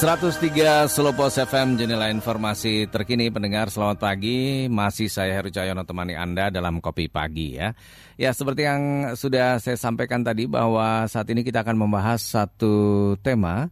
[0.00, 3.28] 103 Selopos FM jendela informasi terkini.
[3.28, 4.64] Pendengar selamat pagi.
[4.64, 7.76] Masih saya Heru Cahyono temani Anda dalam kopi pagi ya.
[8.16, 13.68] Ya seperti yang sudah saya sampaikan tadi bahwa saat ini kita akan membahas satu tema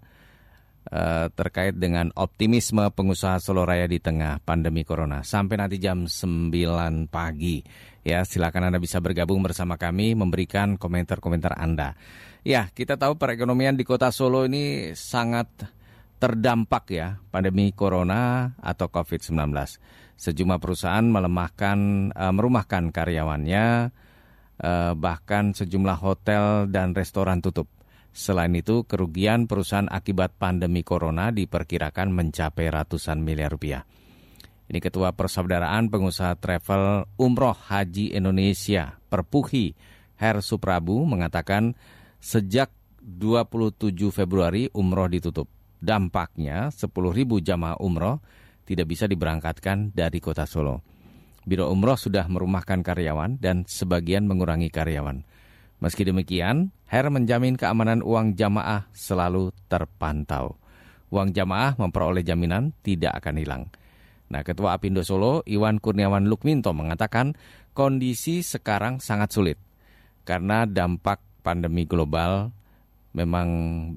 [0.93, 5.25] uh, terkait dengan optimisme pengusaha Solo Raya di tengah pandemi Corona.
[5.25, 6.53] Sampai nanti jam 9
[7.09, 7.65] pagi
[8.05, 8.21] ya.
[8.29, 11.97] Silakan Anda bisa bergabung bersama kami memberikan komentar-komentar Anda.
[12.45, 15.78] Ya kita tahu perekonomian di kota Solo ini sangat
[16.19, 19.55] terdampak ya pandemi corona atau COVID-19.
[20.19, 23.67] Sejumlah perusahaan melemahkan uh, merumahkan karyawannya
[24.59, 27.71] uh, bahkan sejumlah hotel dan restoran tutup.
[28.11, 33.87] Selain itu, kerugian perusahaan akibat pandemi corona diperkirakan mencapai ratusan miliar rupiah.
[34.69, 39.73] Ini Ketua Persaudaraan Pengusaha Travel Umroh Haji Indonesia, Perpuhi,
[40.19, 41.79] Her Suprabu, mengatakan
[42.19, 45.58] sejak 27 Februari umroh ditutup.
[45.79, 46.91] Dampaknya 10.000
[47.43, 48.19] jamaah umroh
[48.67, 50.83] tidak bisa diberangkatkan dari kota Solo.
[51.49, 55.25] Biro Umroh sudah merumahkan karyawan dan sebagian mengurangi karyawan.
[55.81, 60.61] Meski demikian, Her menjamin keamanan uang jamaah selalu terpantau.
[61.09, 63.63] Uang jamaah memperoleh jaminan tidak akan hilang.
[64.29, 67.33] Nah, Ketua Apindo Solo, Iwan Kurniawan Lukminto mengatakan
[67.73, 69.57] kondisi sekarang sangat sulit
[70.29, 72.53] karena dampak pandemi global
[73.19, 73.49] memang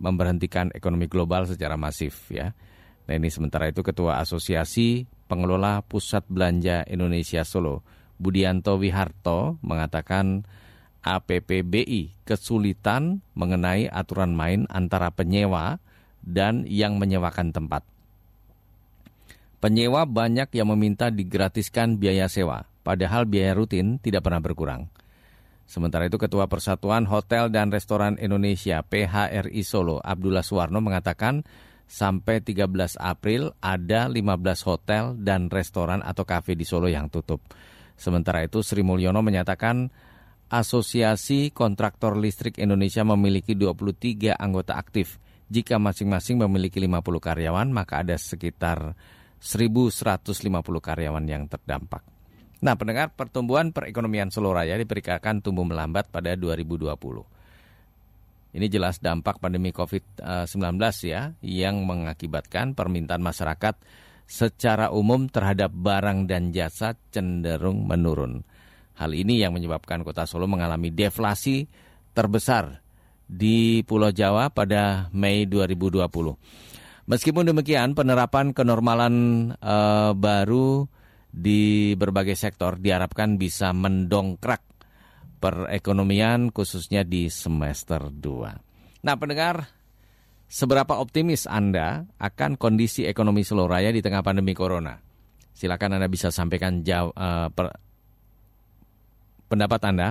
[0.01, 2.57] memberhentikan ekonomi global secara masif ya.
[3.05, 7.85] Nah ini sementara itu Ketua Asosiasi Pengelola Pusat Belanja Indonesia Solo,
[8.17, 10.45] Budianto Wiharto mengatakan
[11.01, 15.81] APPBI kesulitan mengenai aturan main antara penyewa
[16.21, 17.81] dan yang menyewakan tempat.
[19.61, 24.89] Penyewa banyak yang meminta digratiskan biaya sewa, padahal biaya rutin tidak pernah berkurang.
[25.71, 31.47] Sementara itu Ketua Persatuan Hotel dan Restoran Indonesia PHRI Solo Abdullah Suwarno mengatakan
[31.87, 37.39] sampai 13 April ada 15 hotel dan restoran atau kafe di Solo yang tutup.
[37.95, 39.87] Sementara itu Sri Mulyono menyatakan
[40.51, 45.23] Asosiasi Kontraktor Listrik Indonesia memiliki 23 anggota aktif.
[45.47, 48.99] Jika masing-masing memiliki 50 karyawan, maka ada sekitar
[49.39, 50.35] 1.150
[50.83, 52.03] karyawan yang terdampak.
[52.61, 56.93] Nah, pendengar pertumbuhan perekonomian Solo Raya diperkirakan tumbuh melambat pada 2020.
[58.51, 60.77] Ini jelas dampak pandemi COVID-19
[61.09, 63.73] ya, yang mengakibatkan permintaan masyarakat
[64.29, 68.45] secara umum terhadap barang dan jasa cenderung menurun.
[69.01, 71.65] Hal ini yang menyebabkan kota Solo mengalami deflasi
[72.13, 72.77] terbesar
[73.25, 75.97] di Pulau Jawa pada Mei 2020.
[77.09, 79.15] Meskipun demikian, penerapan kenormalan
[79.57, 80.85] uh, baru
[81.31, 84.61] di berbagai sektor diharapkan bisa mendongkrak
[85.41, 89.01] perekonomian khususnya di semester 2.
[89.01, 89.65] Nah pendengar,
[90.45, 94.99] seberapa optimis Anda akan kondisi ekonomi seluruh raya di tengah pandemi corona?
[95.55, 97.73] Silakan Anda bisa sampaikan jauh, uh, per,
[99.49, 100.09] pendapat Anda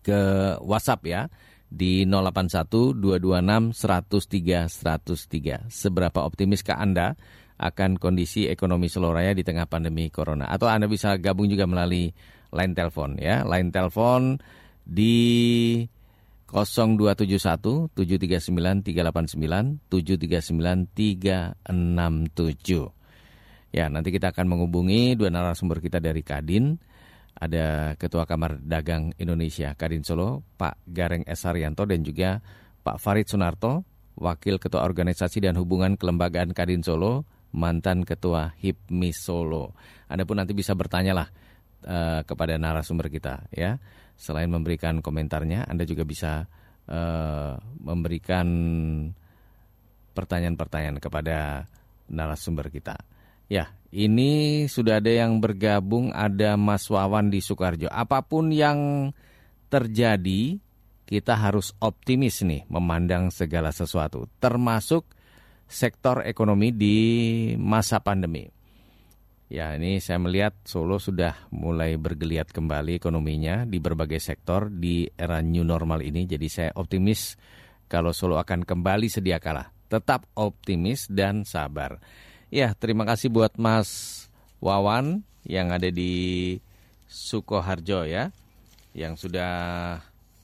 [0.00, 0.20] ke
[0.64, 1.22] WhatsApp ya
[1.66, 5.68] di 081 226 103 103.
[5.68, 7.18] Seberapa optimiskah Anda
[7.56, 10.44] akan kondisi ekonomi seluruh raya di tengah pandemi corona.
[10.48, 12.12] Atau Anda bisa gabung juga melalui
[12.52, 13.48] line telepon ya.
[13.48, 14.36] Line telepon
[14.84, 15.80] di
[16.52, 22.94] 0271 739 389 739 367.
[23.74, 26.78] Ya, nanti kita akan menghubungi dua narasumber kita dari Kadin.
[27.36, 32.40] Ada Ketua Kamar Dagang Indonesia Kadin Solo, Pak Gareng Esarianto dan juga
[32.80, 33.84] Pak Farid Sunarto,
[34.16, 39.72] Wakil Ketua Organisasi dan Hubungan Kelembagaan Kadin Solo, mantan Ketua HIPMI Solo.
[40.06, 41.28] Anda pun nanti bisa bertanya lah
[41.88, 43.80] uh, kepada narasumber kita ya.
[44.16, 46.48] Selain memberikan komentarnya, Anda juga bisa
[46.88, 48.48] uh, memberikan
[50.16, 51.68] pertanyaan-pertanyaan kepada
[52.08, 52.96] narasumber kita.
[53.46, 57.86] Ya, ini sudah ada yang bergabung, ada Mas Wawan di Sukarjo.
[57.92, 59.12] Apa pun yang
[59.68, 60.58] terjadi,
[61.06, 65.06] kita harus optimis nih memandang segala sesuatu, termasuk
[65.66, 66.96] sektor ekonomi di
[67.58, 68.46] masa pandemi.
[69.46, 75.38] Ya, ini saya melihat Solo sudah mulai bergeliat kembali ekonominya di berbagai sektor di era
[75.38, 76.26] new normal ini.
[76.26, 77.38] Jadi saya optimis
[77.86, 79.70] kalau Solo akan kembali sedia kala.
[79.86, 82.02] Tetap optimis dan sabar.
[82.50, 84.26] Ya, terima kasih buat Mas
[84.58, 86.58] Wawan yang ada di
[87.06, 88.34] Sukoharjo ya,
[88.98, 89.54] yang sudah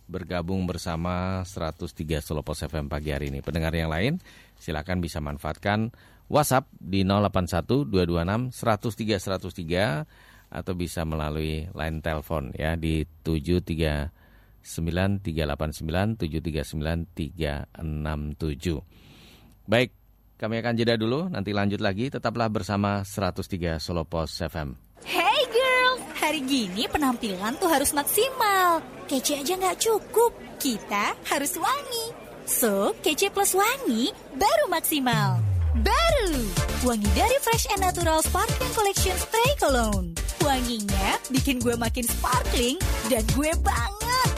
[0.07, 3.43] bergabung bersama 103 Solo Pos FM pagi hari ini.
[3.43, 4.23] Pendengar yang lain,
[4.63, 5.91] silakan bisa manfaatkan
[6.31, 10.07] WhatsApp di 081 226 103 103
[10.53, 19.67] atau bisa melalui line telepon ya di 739 389 739 367.
[19.67, 19.91] Baik,
[20.39, 22.11] kami akan jeda dulu, nanti lanjut lagi.
[22.13, 24.75] Tetaplah bersama 103 Solo Pos FM.
[25.03, 28.83] Hey girls, hari gini penampilan tuh harus maksimal.
[29.11, 30.31] Kece aja nggak cukup,
[30.63, 32.22] kita harus wangi.
[32.53, 35.41] So, kece plus wangi baru maksimal.
[35.81, 36.37] Baru,
[36.85, 40.13] wangi dari Fresh and Natural Sparkling Collection Spray Cologne.
[40.45, 42.77] Wanginya bikin gue makin sparkling
[43.09, 44.31] dan gue banget.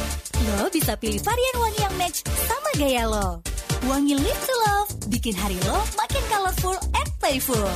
[0.46, 3.42] Lo bisa pilih varian wangi yang match sama gaya lo.
[3.90, 7.66] Wangi Live to Love bikin hari lo makin colorful and playful.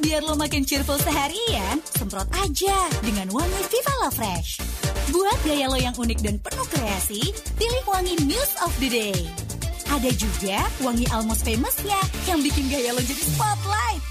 [0.00, 4.64] Biar lo makin cheerful seharian, semprot aja dengan wangi Viva La Fresh.
[5.12, 7.20] Buat gaya lo yang unik dan penuh kreasi,
[7.60, 9.47] pilih wangi Muse of the Day.
[9.88, 11.96] Ada juga wangi Almost Famous-nya
[12.28, 14.02] yang bikin gaya lo jadi spotlight.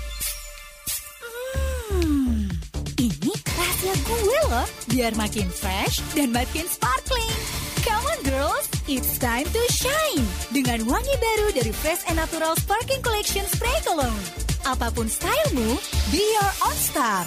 [1.94, 2.50] Hmm,
[2.98, 7.38] ini rahasia gue loh, biar makin fresh dan makin sparkling.
[7.86, 13.00] Come on girls, it's time to shine dengan wangi baru dari Fresh and Natural Sparkling
[13.06, 14.26] Collection Spray Cologne.
[14.68, 15.80] Apa pun stylemu,
[16.12, 17.24] be your own star.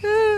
[0.06, 0.36] Loh,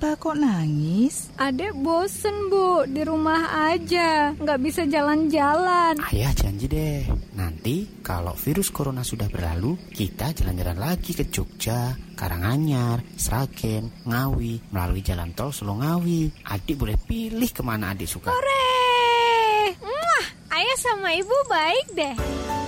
[0.00, 1.28] kenapa kok nangis?
[1.36, 6.00] Adek bosen bu di rumah aja, nggak bisa jalan-jalan.
[6.00, 7.04] Ayah janji deh,
[7.36, 15.04] nanti kalau virus corona sudah berlalu, kita jalan-jalan lagi ke Jogja, Karanganyar, Sragen, Ngawi, melalui
[15.04, 16.48] jalan tol Solo Ngawi.
[16.48, 18.32] Adik boleh pilih ke mana adik suka.
[18.32, 18.72] Hore!
[20.48, 22.16] Ayah sama ibu baik deh.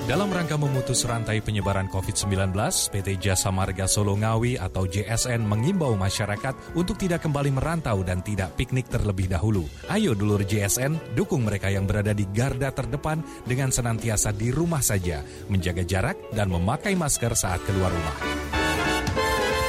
[0.02, 2.50] Dalam rangka memutus rantai penyebaran COVID-19,
[2.90, 8.58] PT Jasa Marga Solo Ngawi atau JSN mengimbau masyarakat untuk tidak kembali merantau dan tidak
[8.58, 9.62] piknik terlebih dahulu.
[9.86, 15.22] Ayo dulur JSN, dukung mereka yang berada di garda terdepan dengan senantiasa di rumah saja,
[15.46, 18.18] menjaga jarak dan memakai masker saat keluar rumah.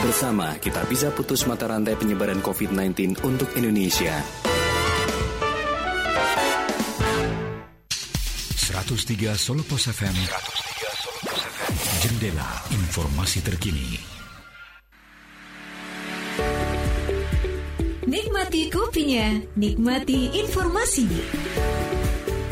[0.01, 4.17] Bersama kita bisa putus mata rantai penyebaran COVID-19 untuk Indonesia.
[8.73, 10.17] 103 Solo Pos FM.
[12.01, 14.01] Jendela informasi terkini.
[18.09, 21.21] Nikmati kopinya, nikmati informasinya.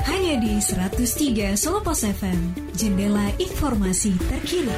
[0.06, 4.78] Hanya di 103 Solo Pos FM, Jendela Informasi Terkini.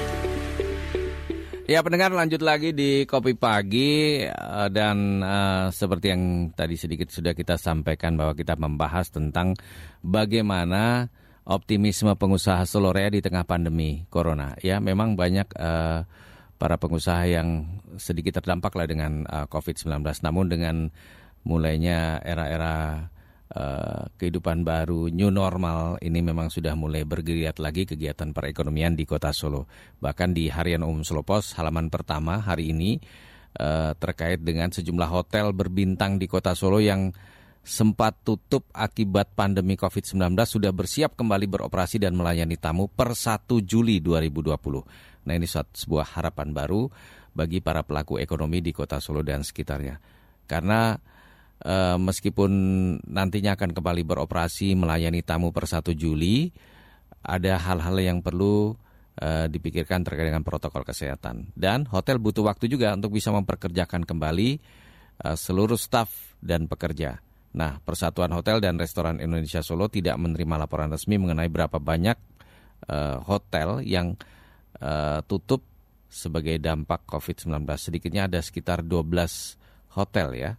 [1.68, 7.36] Ya pendengar lanjut lagi di Kopi Pagi eh, dan uh, seperti yang tadi sedikit sudah
[7.36, 9.60] kita sampaikan bahwa kita membahas tentang
[10.00, 11.12] bagaimana
[11.44, 14.56] optimisme pengusaha Solorea di tengah pandemi Corona.
[14.64, 16.08] Ya memang banyak uh,
[16.56, 17.68] para pengusaha yang
[18.00, 20.00] sedikit terdampak lah dengan uh, COVID-19.
[20.24, 20.76] Namun dengan
[21.44, 23.10] mulainya era-era
[23.54, 29.30] Uh, kehidupan baru new normal ini memang sudah mulai bergeliat lagi kegiatan perekonomian di kota
[29.30, 29.70] Solo.
[30.02, 32.98] Bahkan di Harian Umum Solo Pos halaman pertama hari ini
[33.62, 37.14] uh, terkait dengan sejumlah hotel berbintang di kota Solo yang
[37.64, 44.04] sempat tutup akibat pandemi COVID-19 sudah bersiap kembali beroperasi dan melayani tamu per 1 Juli
[44.04, 45.24] 2020.
[45.24, 46.92] Nah ini sebuah harapan baru
[47.32, 49.96] bagi para pelaku ekonomi di kota Solo dan sekitarnya.
[50.44, 50.92] Karena
[51.64, 52.52] uh, meskipun
[53.08, 56.52] nantinya akan kembali beroperasi melayani tamu per 1 Juli,
[57.24, 58.76] ada hal-hal yang perlu
[59.24, 61.56] uh, dipikirkan terkait dengan protokol kesehatan.
[61.56, 64.60] Dan hotel butuh waktu juga untuk bisa memperkerjakan kembali
[65.24, 67.24] uh, seluruh staf dan pekerja.
[67.54, 72.18] Nah, Persatuan Hotel dan Restoran Indonesia Solo tidak menerima laporan resmi mengenai berapa banyak
[72.90, 74.18] uh, hotel yang
[74.82, 75.62] uh, tutup
[76.10, 77.66] sebagai dampak COVID-19.
[77.78, 80.52] Sedikitnya ada sekitar 12 hotel ya.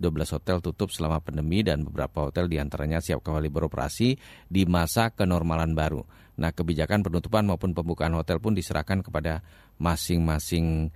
[0.00, 4.16] 12 hotel tutup selama pandemi dan beberapa hotel di antaranya siap kembali beroperasi
[4.48, 6.00] di masa kenormalan baru.
[6.40, 9.44] Nah, kebijakan penutupan maupun pembukaan hotel pun diserahkan kepada
[9.76, 10.88] masing-masing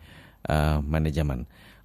[0.48, 1.44] uh, manajemen.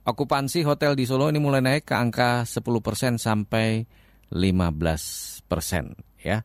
[0.10, 3.86] Okupansi hotel di Solo ini mulai naik ke angka 10% sampai
[4.34, 5.46] 15%
[6.26, 6.42] ya.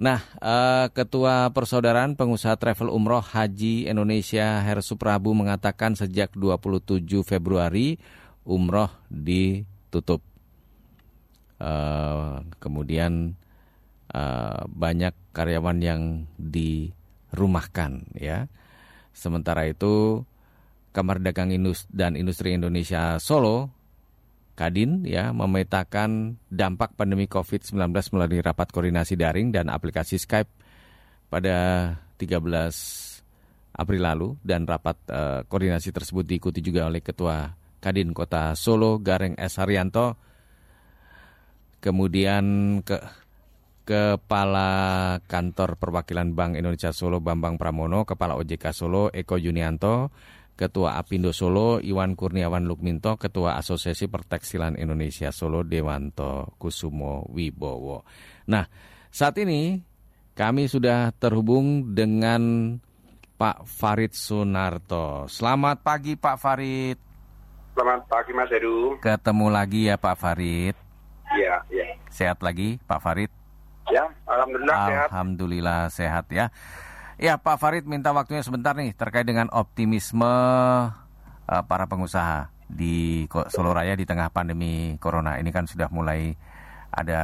[0.00, 8.00] Nah, uh, Ketua Persaudaraan Pengusaha Travel Umroh Haji Indonesia Hersu Prabu mengatakan sejak 27 Februari
[8.48, 10.24] umroh ditutup.
[11.60, 13.36] Uh, kemudian
[14.16, 16.02] uh, banyak karyawan yang
[16.40, 18.48] dirumahkan ya.
[19.12, 20.24] Sementara itu
[20.90, 23.70] Kamar Dagang Indus dan Industri Indonesia Solo
[24.58, 27.80] Kadin ya memetakan dampak pandemi COVID-19
[28.12, 30.52] melalui rapat koordinasi daring dan aplikasi Skype
[31.32, 31.56] pada
[32.20, 32.44] 13
[33.80, 37.48] April lalu dan rapat uh, koordinasi tersebut diikuti juga oleh Ketua
[37.80, 39.56] Kadin Kota Solo Gareng S.
[39.56, 40.20] Haryanto.
[41.80, 42.44] Kemudian
[42.84, 43.00] ke
[43.90, 50.12] Kepala Kantor Perwakilan Bank Indonesia Solo Bambang Pramono, Kepala OJK Solo Eko Junianto,
[50.60, 58.04] Ketua Apindo Solo Iwan Kurniawan Lukminto, Ketua Asosiasi Pertekstilan Indonesia Solo Dewanto Kusumo Wibowo.
[58.52, 58.68] Nah,
[59.08, 59.80] saat ini
[60.36, 62.76] kami sudah terhubung dengan
[63.40, 65.24] Pak Farid Sunarto.
[65.32, 67.00] Selamat pagi Pak Farid.
[67.72, 69.00] Selamat pagi Mas Heru.
[69.00, 70.76] Ketemu lagi ya Pak Farid.
[71.40, 71.96] Iya, iya.
[72.12, 73.32] Sehat lagi Pak Farid?
[73.88, 75.08] Ya, alhamdulillah, alhamdulillah sehat.
[75.08, 76.46] Alhamdulillah sehat ya.
[77.20, 83.76] Ya, Pak Farid minta waktunya sebentar nih terkait dengan optimisme uh, para pengusaha di Solo
[83.76, 85.36] Raya di tengah pandemi corona.
[85.36, 86.32] Ini kan sudah mulai
[86.88, 87.20] ada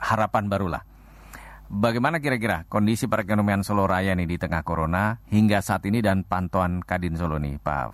[0.00, 0.80] harapan barulah.
[1.68, 6.80] Bagaimana kira-kira kondisi perekonomian Solo Raya nih di tengah corona hingga saat ini dan pantauan
[6.80, 7.84] Kadin Solo nih, Pak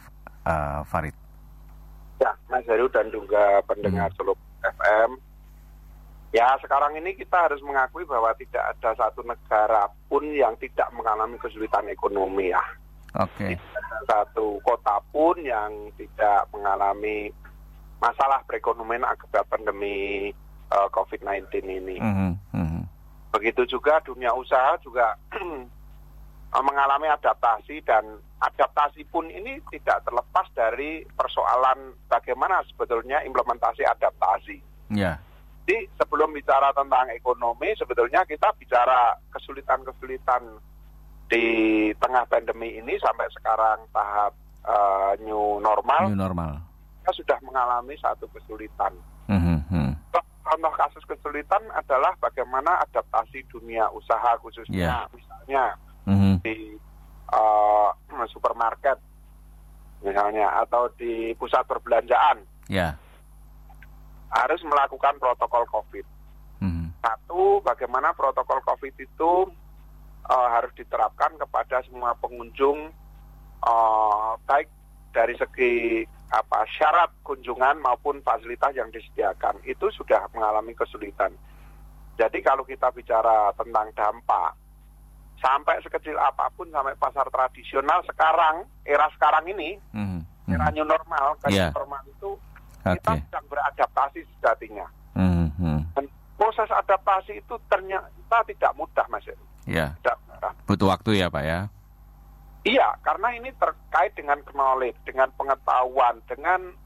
[0.47, 1.19] uh, Farid?
[2.23, 4.17] Ya, Mas Heru dan juga pendengar hmm.
[4.23, 5.30] Solo FM
[6.31, 11.35] Ya sekarang ini kita harus mengakui bahwa tidak ada satu negara pun yang tidak mengalami
[11.43, 12.63] kesulitan ekonomi ya.
[13.19, 13.59] Oke.
[13.59, 13.59] Okay.
[14.07, 17.35] satu kota pun yang tidak mengalami
[17.99, 20.31] masalah perekonomian akibat pandemi
[20.71, 21.99] uh, COVID-19 ini.
[21.99, 22.15] Mm
[22.55, 22.83] -hmm.
[23.35, 25.19] Begitu juga dunia usaha juga
[26.71, 34.59] mengalami adaptasi dan adaptasi pun ini tidak terlepas dari persoalan bagaimana sebetulnya implementasi adaptasi.
[34.95, 35.19] Ya.
[35.19, 35.30] Yeah
[35.71, 40.59] jadi sebelum bicara tentang ekonomi, sebetulnya kita bicara kesulitan-kesulitan
[41.31, 41.47] di
[41.95, 44.35] tengah pandemi ini sampai sekarang tahap
[44.67, 46.11] uh, new normal.
[46.11, 46.59] New normal.
[46.99, 48.99] Kita sudah mengalami satu kesulitan.
[49.31, 50.11] Mm-hmm.
[50.43, 55.15] Contoh kasus kesulitan adalah bagaimana adaptasi dunia usaha khususnya yeah.
[55.15, 55.65] misalnya
[56.11, 56.35] mm-hmm.
[56.43, 56.75] di
[57.31, 57.95] uh,
[58.27, 58.99] supermarket
[60.03, 62.43] misalnya atau di pusat perbelanjaan.
[62.67, 62.99] Yeah
[64.31, 66.07] harus melakukan protokol COVID.
[66.63, 66.95] Hmm.
[67.03, 69.33] Satu, bagaimana protokol COVID itu
[70.31, 72.95] uh, harus diterapkan kepada semua pengunjung,
[73.67, 74.71] uh, baik
[75.11, 81.35] dari segi apa syarat kunjungan maupun fasilitas yang disediakan itu sudah mengalami kesulitan.
[82.15, 84.55] Jadi kalau kita bicara tentang dampak
[85.43, 90.55] sampai sekecil apa pun sampai pasar tradisional sekarang era sekarang ini mm -hmm.
[90.55, 91.73] era new normal, yeah.
[91.75, 92.37] normal itu
[92.85, 92.97] okay.
[93.01, 94.87] kita sedang beradaptasi sejatinya.
[95.17, 95.79] Mm-hmm.
[95.97, 96.05] Dan
[96.37, 99.27] proses adaptasi itu ternyata tidak mudah, Mas.
[99.69, 99.95] Ya.
[100.01, 100.53] Tidak mudah.
[100.65, 101.61] Butuh waktu ya, Pak ya.
[102.61, 106.77] Iya, karena ini terkait dengan knowledge, dengan pengetahuan, dengan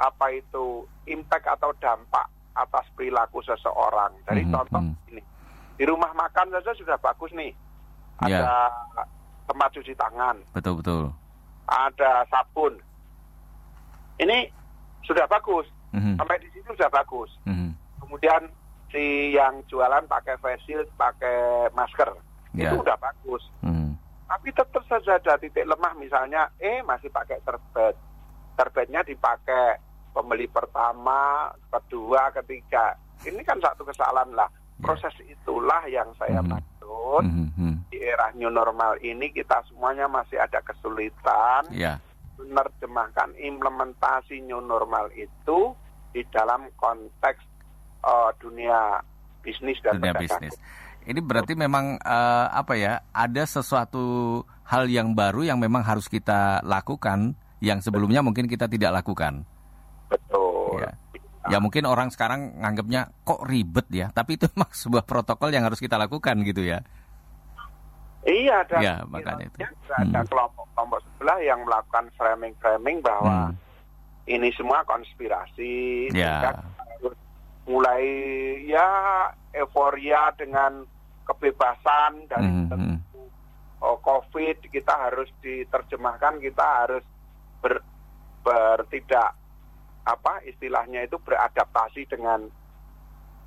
[0.00, 2.26] apa itu impact atau dampak
[2.58, 4.10] atas perilaku seseorang.
[4.26, 4.54] Dari mm-hmm.
[4.58, 5.22] contoh ini,
[5.78, 7.54] di rumah makan saja sudah bagus nih,
[8.18, 9.06] ada yeah.
[9.46, 10.36] tempat cuci tangan.
[10.50, 11.02] Betul betul.
[11.70, 12.74] Ada sabun.
[14.18, 14.50] Ini
[15.04, 15.66] sudah bagus.
[15.90, 16.14] Mm-hmm.
[16.22, 17.30] Sampai di situ sudah bagus.
[17.46, 17.70] Mm-hmm.
[18.02, 18.42] Kemudian
[18.90, 22.10] si yang jualan pakai face shield, pakai masker,
[22.54, 22.70] yeah.
[22.70, 23.42] itu udah bagus.
[23.62, 23.90] Mm-hmm.
[24.30, 27.98] Tapi tetap saja ada titik lemah misalnya, eh masih pakai terbet.
[28.54, 29.80] Terbetnya dipakai
[30.14, 32.94] pembeli pertama, kedua, ketiga.
[33.26, 34.48] Ini kan satu kesalahan lah.
[34.48, 34.86] Ya.
[34.86, 36.54] Proses itulah yang saya mm-hmm.
[36.54, 37.24] maksud.
[37.26, 37.72] Mm-hmm.
[37.90, 41.66] Di era new normal ini kita semuanya masih ada kesulitan.
[41.74, 41.98] Yeah
[42.40, 45.76] menerjemahkan implementasi new normal itu
[46.10, 47.40] di dalam konteks
[48.02, 48.98] uh, dunia
[49.44, 50.56] bisnis dan dunia bisnis.
[51.00, 53.00] Ini berarti memang uh, apa ya?
[53.12, 57.32] Ada sesuatu hal yang baru yang memang harus kita lakukan
[57.64, 59.44] yang sebelumnya mungkin kita tidak lakukan.
[60.08, 60.80] Betul.
[60.80, 60.92] Ya.
[61.48, 65.80] ya mungkin orang sekarang nganggapnya kok ribet ya, tapi itu memang sebuah protokol yang harus
[65.80, 66.84] kita lakukan gitu ya.
[68.20, 69.64] Iya, dan ya, makanya itu.
[69.96, 73.56] ada kelompok-kelompok sebelah yang melakukan framing-framing bahwa hmm.
[74.28, 76.52] ini semua konspirasi, ya.
[77.64, 78.04] mulai
[78.66, 78.88] ya
[79.56, 80.82] euforia dengan
[81.22, 82.96] kebebasan dan mm -hmm.
[83.78, 87.04] oh, COVID kita harus diterjemahkan kita harus
[87.62, 87.78] ber,
[88.42, 89.38] bertidak
[90.02, 92.50] apa istilahnya itu beradaptasi dengan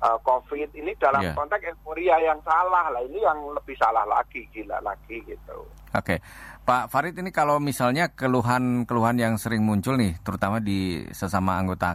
[0.02, 1.36] uh, COVID ini dalam yeah.
[1.36, 5.66] konteks euforia yang salah lah ini yang lebih salah lagi gila lagi gitu.
[5.94, 6.18] Oke, okay.
[6.66, 11.94] Pak Farid ini kalau misalnya keluhan-keluhan yang sering muncul nih, terutama di sesama anggota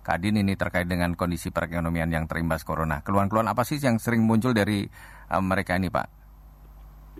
[0.00, 3.04] Kadin ini terkait dengan kondisi perekonomian yang terimbas corona.
[3.04, 4.88] Keluhan-keluhan apa sih yang sering muncul dari
[5.28, 6.06] um, mereka ini, Pak?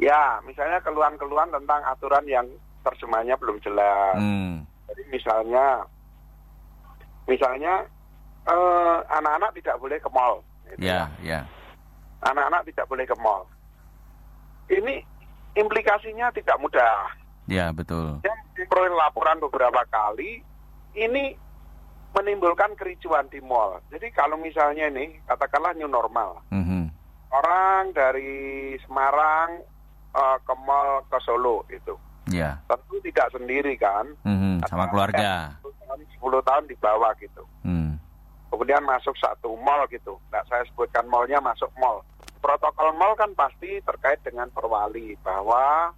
[0.01, 2.49] Ya, misalnya keluhan-keluhan tentang aturan yang
[2.81, 4.17] terjemahnya belum jelas.
[4.17, 4.65] Hmm.
[4.89, 5.85] Jadi misalnya,
[7.29, 7.85] misalnya
[8.47, 10.35] anak eh, anak-anak tidak boleh ke mall.
[10.71, 11.45] Gitu ya, ya.
[12.25, 13.45] Anak-anak tidak boleh ke mall.
[14.71, 15.03] Ini
[15.59, 17.11] implikasinya tidak mudah.
[17.51, 18.23] Ya, betul.
[18.23, 20.39] Yang diperoleh laporan beberapa kali,
[20.95, 21.35] ini
[22.15, 23.83] menimbulkan kericuan di mall.
[23.91, 26.83] Jadi kalau misalnya ini katakanlah new normal, mm -hmm.
[27.31, 29.63] orang dari Semarang
[30.15, 31.95] uh, ke mall ke Solo itu,
[32.31, 32.59] yeah.
[32.67, 34.55] tentu tidak sendiri kan, mm -hmm.
[34.67, 35.55] sama keluarga.
[35.63, 37.43] 10 tahun, 10 tahun di bawah gitu.
[37.63, 37.90] Mm.
[38.61, 40.21] Kemudian masuk satu mall gitu.
[40.29, 42.05] Nah saya sebutkan mallnya masuk mall.
[42.45, 45.97] Protokol mall kan pasti terkait dengan perwali bahwa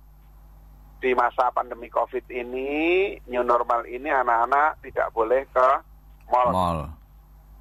[1.03, 5.69] di masa pandemi COVID ini, new normal ini anak-anak tidak boleh ke
[6.31, 6.55] mall.
[6.55, 6.79] mall.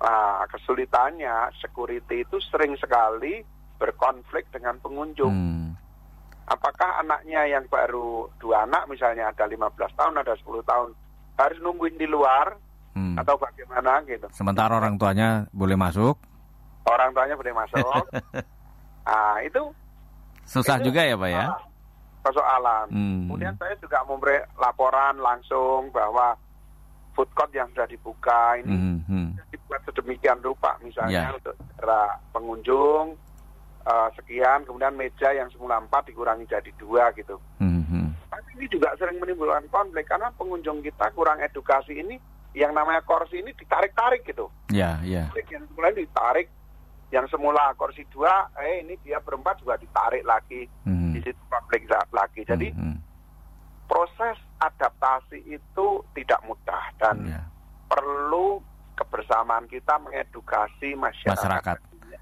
[0.05, 3.41] Nah, kesulitannya security itu sering sekali
[3.81, 5.33] berkonflik dengan pengunjung.
[5.33, 5.73] Hmm.
[6.45, 10.93] Apakah anaknya yang baru dua anak misalnya ada 15 tahun, ada 10 tahun
[11.41, 12.53] harus nungguin di luar
[12.95, 13.15] hmm.
[13.19, 14.27] atau bagaimana gitu.
[14.33, 16.15] Sementara orang tuanya boleh masuk?
[16.87, 18.03] Orang tuanya boleh masuk.
[19.07, 19.61] nah, itu
[20.47, 21.45] susah itu, juga ya, Pak ya?
[22.21, 22.87] Persoalan.
[22.89, 23.19] Hmm.
[23.27, 26.37] Kemudian saya juga memberi laporan langsung bahwa
[27.15, 29.27] food court yang sudah dibuka ini mm -hmm.
[29.51, 31.35] dibuat sedemikian rupa misalnya yeah.
[31.35, 33.19] untuk para pengunjung
[33.83, 37.35] uh, sekian kemudian meja yang semula empat dikurangi jadi dua gitu.
[37.59, 38.05] Mm -hmm.
[38.31, 42.15] Tapi ini juga sering menimbulkan konflik karena pengunjung kita kurang edukasi ini
[42.51, 44.51] yang namanya kursi ini ditarik-tarik gitu.
[44.71, 45.35] Ya, yeah, ya.
[45.35, 45.47] Yeah.
[45.47, 46.47] Yang semula ditarik,
[47.11, 51.11] yang semula kursi dua, eh ini dia berempat juga ditarik lagi mm -hmm.
[51.15, 52.41] di situ konflik lagi.
[52.43, 52.95] Jadi mm -hmm.
[53.87, 57.41] proses adaptasi itu tidak mudah dan ya.
[57.87, 58.59] perlu
[58.95, 61.77] kebersamaan kita mengedukasi masyarakat, masyarakat.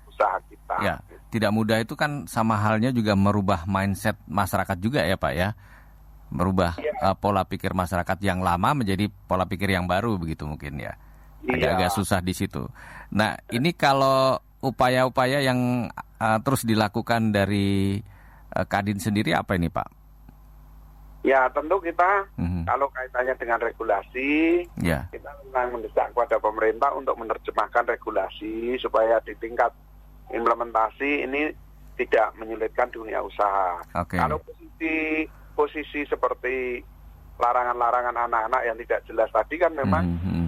[0.07, 0.75] usaha kita.
[0.81, 0.95] Ya,
[1.29, 5.53] tidak mudah itu kan sama halnya juga merubah mindset masyarakat juga ya Pak ya.
[6.29, 6.93] Merubah ya.
[7.01, 10.93] uh, pola pikir masyarakat yang lama menjadi pola pikir yang baru begitu mungkin ya.
[11.45, 11.95] Agak-agak ya.
[11.95, 12.67] susah di situ.
[13.15, 15.89] Nah, ini kalau upaya-upaya yang
[16.19, 17.97] uh, terus dilakukan dari
[18.53, 19.99] uh, Kadin sendiri apa ini Pak?
[21.19, 22.63] Ya tentu kita mm-hmm.
[22.63, 25.03] kalau kaitannya dengan regulasi, yeah.
[25.11, 29.75] kita memang mendesak kepada pemerintah untuk menerjemahkan regulasi supaya di tingkat
[30.31, 31.51] implementasi ini
[31.99, 33.83] tidak menyulitkan dunia usaha.
[33.91, 34.15] Okay.
[34.15, 35.27] Kalau posisi
[35.59, 36.79] posisi seperti
[37.35, 40.47] larangan-larangan anak-anak yang tidak jelas tadi kan memang mm-hmm.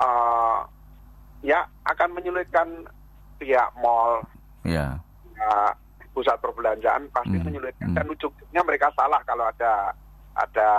[0.00, 0.64] uh,
[1.44, 2.88] ya akan menyulitkan
[3.36, 4.24] pihak mall.
[4.64, 5.04] Yeah.
[5.36, 5.76] Ya,
[6.12, 7.44] pusat perbelanjaan pasti hmm.
[7.48, 9.96] menyulitkan dan ujungnya mereka salah kalau ada
[10.36, 10.70] ada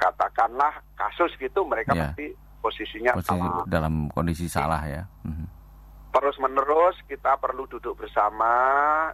[0.00, 2.08] katakanlah kasus gitu mereka yeah.
[2.08, 2.32] pasti
[2.64, 3.64] posisinya Posisi sama.
[3.68, 5.04] dalam kondisi salah ya.
[5.24, 5.48] Hmm.
[6.10, 8.52] Terus menerus kita perlu duduk bersama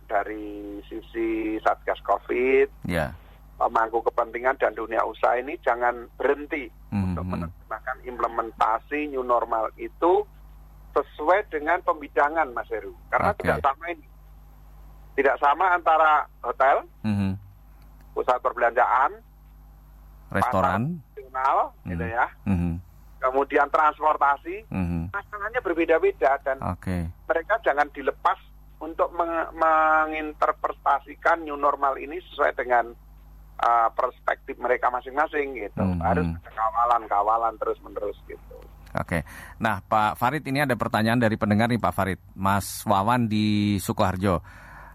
[0.08, 3.12] dari sisi satgas COVID, yeah.
[3.60, 7.12] pemangku kepentingan dan dunia usaha ini jangan berhenti hmm.
[7.12, 10.24] untuk menerjemahkan implementasi new normal itu
[10.96, 12.96] sesuai dengan pembidangan Mas Heru.
[13.12, 13.44] Karena okay.
[13.44, 14.06] tidak sama ini
[15.16, 17.32] tidak sama antara hotel, mm-hmm.
[18.12, 19.16] pusat perbelanjaan,
[20.28, 21.90] restoran, nasional, mm-hmm.
[21.96, 22.26] gitu ya.
[22.44, 22.72] Mm-hmm.
[23.26, 25.10] Kemudian transportasi, mm-hmm.
[25.10, 27.10] masalahnya berbeda-beda dan okay.
[27.26, 28.38] mereka jangan dilepas
[28.78, 32.94] untuk meng- menginterpretasikan new normal ini sesuai dengan
[33.58, 35.82] uh, perspektif mereka masing-masing gitu.
[35.82, 36.06] Mm-hmm.
[36.06, 38.62] Harus kawalan-kawalan terus-menerus gitu.
[38.94, 39.26] Oke.
[39.58, 42.20] Nah, Pak Farid ini ada pertanyaan dari pendengar nih Pak Farid.
[42.38, 44.40] Mas Wawan di Sukoharjo.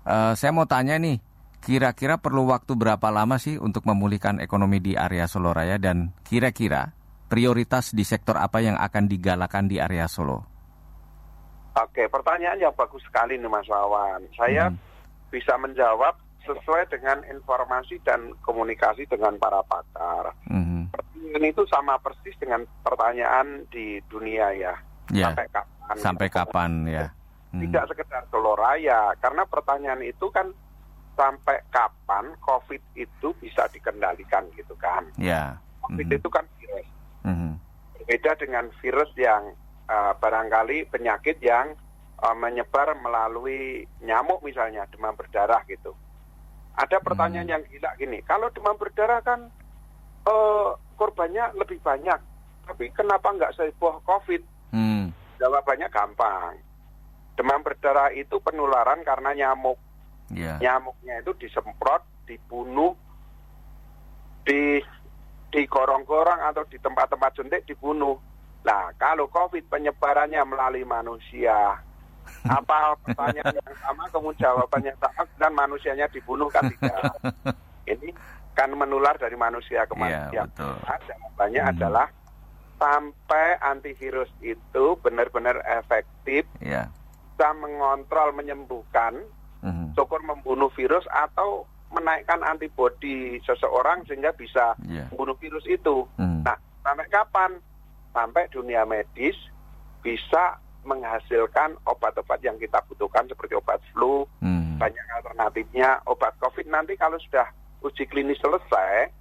[0.02, 1.22] Uh, saya mau tanya nih,
[1.62, 6.89] kira-kira perlu waktu berapa lama sih untuk memulihkan ekonomi di area Soloraya dan kira-kira
[7.32, 10.44] prioritas di sektor apa yang akan digalakan di area Solo?
[11.80, 14.28] Oke, pertanyaan yang bagus sekali nih Mas Wawan.
[14.36, 14.76] Saya hmm.
[15.32, 20.36] bisa menjawab sesuai dengan informasi dan komunikasi dengan para pakar.
[20.52, 20.91] Hmm.
[21.15, 24.76] Ini itu sama persis dengan pertanyaan di dunia ya.
[25.15, 25.32] ya.
[25.32, 25.96] Sampai kapan?
[25.96, 27.06] Sampai kapan ya?
[27.56, 27.63] Hmm.
[27.63, 30.52] Tidak sekedar Solo Raya, karena pertanyaan itu kan
[31.15, 35.08] sampai kapan COVID itu bisa dikendalikan gitu kan?
[35.15, 35.56] Ya.
[35.88, 36.17] COVID hmm.
[36.20, 36.88] itu kan virus.
[37.21, 37.57] Hmm.
[37.97, 39.53] Berbeda dengan virus yang
[39.89, 41.77] uh, barangkali penyakit yang
[42.21, 45.93] uh, menyebar melalui nyamuk misalnya demam berdarah gitu.
[46.77, 47.53] Ada pertanyaan hmm.
[47.53, 49.51] yang gila gini, kalau demam berdarah kan
[50.25, 52.19] uh, korbannya lebih banyak,
[52.65, 54.41] tapi kenapa nggak seboh COVID?
[54.71, 55.12] Hmm.
[55.41, 56.55] Jawabannya gampang.
[57.36, 59.77] Demam berdarah itu penularan karena nyamuk.
[60.31, 60.62] Yeah.
[60.63, 62.95] Nyamuknya itu disemprot, dibunuh,
[64.47, 64.79] di
[65.51, 68.15] di gorong-gorong atau di tempat-tempat suntik dibunuh.
[68.63, 71.75] Nah, kalau COVID penyebarannya melalui manusia,
[72.57, 77.03] apa pertanyaan yang sama, kemudian jawabannya sama, dan manusianya dibunuh kan tidak.
[77.91, 78.15] Ini
[78.55, 80.41] kan menular dari manusia ke iya, manusia.
[80.47, 81.71] Ya, jawabannya hmm.
[81.75, 82.07] adalah
[82.81, 86.89] sampai antivirus itu benar-benar efektif, ya.
[86.89, 89.21] bisa mengontrol, menyembuhkan,
[89.61, 89.93] hmm.
[89.93, 95.08] syukur membunuh virus atau menaikkan antibodi seseorang sehingga bisa yeah.
[95.12, 96.08] membunuh virus itu.
[96.15, 96.43] Hmm.
[96.43, 97.60] Nah, sampai kapan?
[98.12, 99.36] sampai dunia medis
[100.04, 104.82] bisa menghasilkan obat-obat yang kita butuhkan seperti obat flu, hmm.
[104.82, 106.01] banyak alternatifnya.
[106.10, 107.45] Obat COVID nanti kalau sudah
[107.86, 109.13] uji klinis selesai,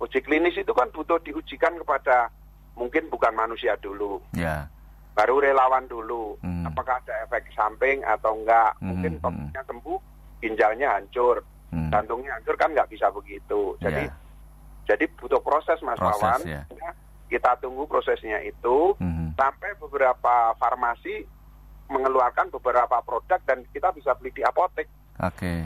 [0.00, 2.32] uji klinis itu kan butuh diujikan kepada
[2.80, 4.24] mungkin bukan manusia dulu.
[4.32, 4.72] Yeah.
[5.12, 6.40] Baru relawan dulu.
[6.40, 6.64] Hmm.
[6.64, 8.72] Apakah ada efek samping atau enggak?
[8.80, 8.96] Hmm.
[8.96, 9.68] Mungkin covidnya hmm.
[9.68, 9.98] sembuh,
[10.40, 11.52] ginjalnya hancur, hmm.
[11.72, 13.74] Jantungnya hancur kan nggak bisa begitu.
[13.80, 14.16] Jadi yeah.
[14.88, 16.40] jadi butuh proses Mas proses, Wawan.
[16.44, 16.64] Yeah
[17.32, 19.32] kita tunggu prosesnya itu hmm.
[19.40, 21.24] sampai beberapa farmasi
[21.88, 24.84] mengeluarkan beberapa produk dan kita bisa beli di apotek.
[25.16, 25.32] Oke.
[25.40, 25.58] Okay.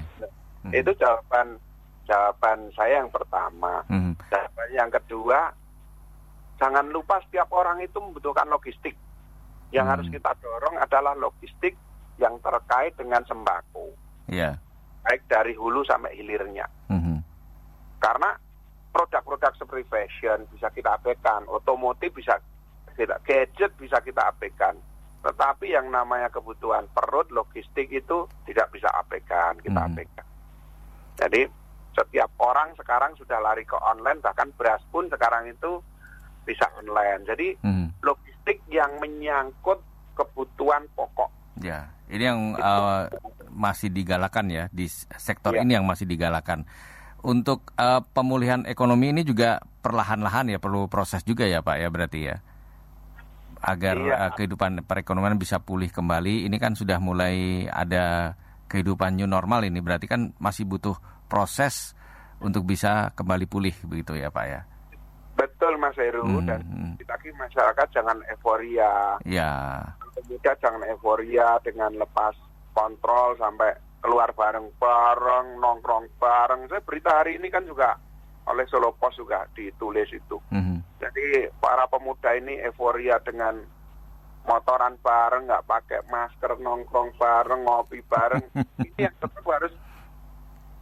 [0.63, 0.71] Hmm.
[0.71, 1.59] Itu jawaban
[2.07, 3.83] jawaban saya yang pertama.
[3.91, 4.15] Hmm.
[4.31, 5.51] Jawaban yang kedua,
[6.63, 8.95] jangan lupa setiap orang itu membutuhkan logistik.
[9.75, 9.93] Yang hmm.
[9.99, 11.75] harus kita dorong adalah logistik
[12.23, 13.91] yang terkait dengan sembako.
[14.31, 14.63] Yeah.
[15.07, 16.67] Baik dari hulu sampai hilirnya.
[16.91, 17.23] Hmm.
[18.03, 18.35] Karena
[18.91, 22.43] produk-produk seperti fashion bisa kita abaikan, otomotif bisa
[22.99, 24.75] kita, gadget bisa kita abaikan.
[25.23, 29.89] Tetapi yang namanya kebutuhan perut, logistik itu tidak bisa abaikan, kita hmm.
[29.95, 30.27] abaikan.
[31.23, 31.43] Jadi
[31.95, 35.79] setiap orang sekarang sudah lari ke online, bahkan beras pun sekarang itu
[36.43, 37.23] bisa online.
[37.25, 38.03] Jadi hmm.
[38.03, 39.81] logistik yang menyangkut
[40.19, 41.31] kebutuhan pokok.
[41.61, 43.11] Ya, ini yang uh,
[43.51, 44.87] masih digalakan ya di
[45.19, 45.65] sektor ya.
[45.65, 46.69] ini yang masih digalakan
[47.27, 52.21] untuk uh, pemulihan ekonomi ini juga perlahan-lahan ya perlu proses juga ya Pak ya berarti
[52.23, 52.37] ya
[53.65, 54.15] agar iya.
[54.29, 58.37] uh, kehidupan perekonomian bisa pulih kembali ini kan sudah mulai ada
[58.71, 60.95] kehidupan new normal ini berarti kan masih butuh
[61.27, 61.97] proses
[62.39, 64.61] untuk bisa kembali pulih begitu ya Pak ya
[65.35, 66.47] betul Mas Heru hmm.
[66.47, 66.95] dan hmm.
[67.03, 69.51] kita masyarakat jangan euforia ya
[70.17, 72.33] kemudian jangan euforia dengan lepas
[72.73, 76.69] kontrol sampai keluar bareng-bareng, nongkrong bareng.
[76.69, 77.97] Saya berita hari ini kan juga
[78.47, 80.39] oleh Solo Pos juga ditulis itu.
[80.55, 80.79] Mm-hmm.
[81.03, 81.27] Jadi
[81.59, 83.59] para pemuda ini euforia dengan
[84.47, 88.45] motoran bareng, nggak pakai masker, nongkrong bareng, ngopi bareng.
[88.87, 89.75] ini yang tetap harus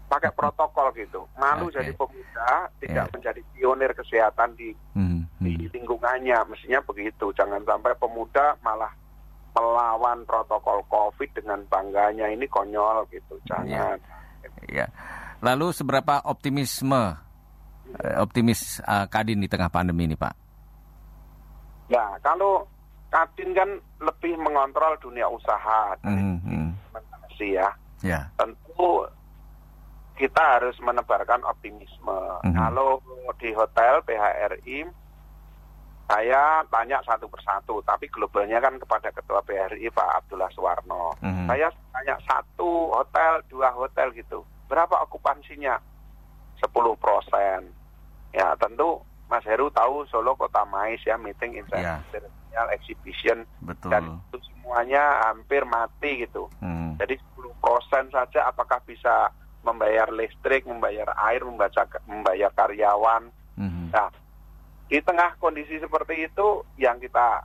[0.04, 1.24] pakai protokol gitu.
[1.40, 1.80] Malu okay.
[1.80, 3.12] jadi pemuda, tidak yeah.
[3.16, 5.40] menjadi pionir kesehatan di, mm-hmm.
[5.40, 6.44] di lingkungannya.
[6.44, 7.32] Mestinya begitu.
[7.32, 8.92] Jangan sampai pemuda malah
[9.54, 13.96] melawan protokol COVID dengan bangganya ini konyol gitu, jangan.
[14.66, 14.90] Ya.
[15.40, 17.14] Lalu seberapa optimisme
[18.02, 20.34] eh, optimis uh, Kadin di tengah pandemi ini, Pak?
[21.94, 22.66] Nah, kalau
[23.14, 23.70] Kadin kan
[24.02, 26.66] lebih mengontrol dunia usaha mm -hmm.
[27.38, 27.70] ya.
[28.02, 28.26] Yeah.
[28.34, 29.06] Tentu
[30.18, 32.18] kita harus menebarkan optimisme.
[32.42, 32.58] Mm -hmm.
[32.58, 32.98] Kalau
[33.38, 35.03] di hotel PHRI
[36.04, 41.16] saya tanya satu persatu, tapi globalnya kan kepada Ketua BRI Pak Abdullah Suwarno.
[41.24, 41.46] Mm-hmm.
[41.48, 44.44] Saya tanya satu hotel, dua hotel gitu.
[44.68, 45.80] Berapa okupansinya?
[46.60, 47.60] 10 persen.
[48.32, 52.68] Ya tentu Mas Heru tahu Solo Kota Mais ya meeting international yeah.
[52.72, 53.90] exhibition Betul.
[53.92, 56.48] dan itu semuanya hampir mati gitu.
[56.60, 56.96] Mm.
[57.00, 59.32] Jadi 10 persen saja apakah bisa
[59.64, 63.32] membayar listrik, membayar air, membaca, membayar karyawan.
[63.56, 63.86] Mm-hmm.
[63.92, 64.08] Nah
[64.94, 67.42] di tengah kondisi seperti itu yang kita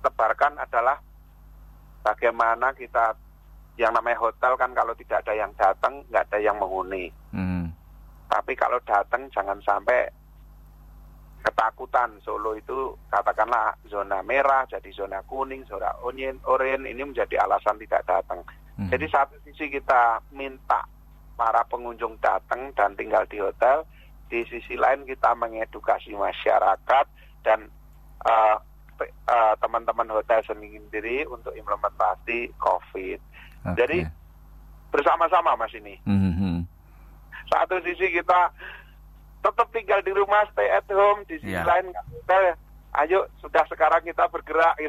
[0.00, 0.96] tebarkan adalah
[2.00, 3.12] bagaimana kita
[3.76, 7.12] yang namanya hotel kan kalau tidak ada yang datang nggak ada yang menghuni.
[7.36, 7.68] Hmm.
[8.32, 10.08] Tapi kalau datang jangan sampai
[11.44, 17.76] ketakutan Solo itu katakanlah zona merah jadi zona kuning, zona oranye, oranye ini menjadi alasan
[17.76, 18.40] tidak datang.
[18.80, 18.88] Hmm.
[18.88, 20.80] Jadi satu sisi kita minta
[21.36, 23.84] para pengunjung datang dan tinggal di hotel,
[24.28, 27.06] di sisi lain kita mengedukasi masyarakat
[27.44, 27.68] dan
[28.24, 28.56] uh,
[29.28, 33.20] uh, teman-teman hotel sendiri untuk implementasi COVID.
[33.20, 33.76] Okay.
[33.76, 33.98] Jadi
[34.94, 35.98] bersama-sama mas ini.
[36.06, 36.56] Mm -hmm.
[37.50, 38.54] Satu sisi kita
[39.44, 41.26] tetap tinggal di rumah, stay at home.
[41.28, 41.68] Di sisi yeah.
[41.68, 42.56] lain hotel,
[43.04, 44.78] ayo sudah sekarang kita bergerak.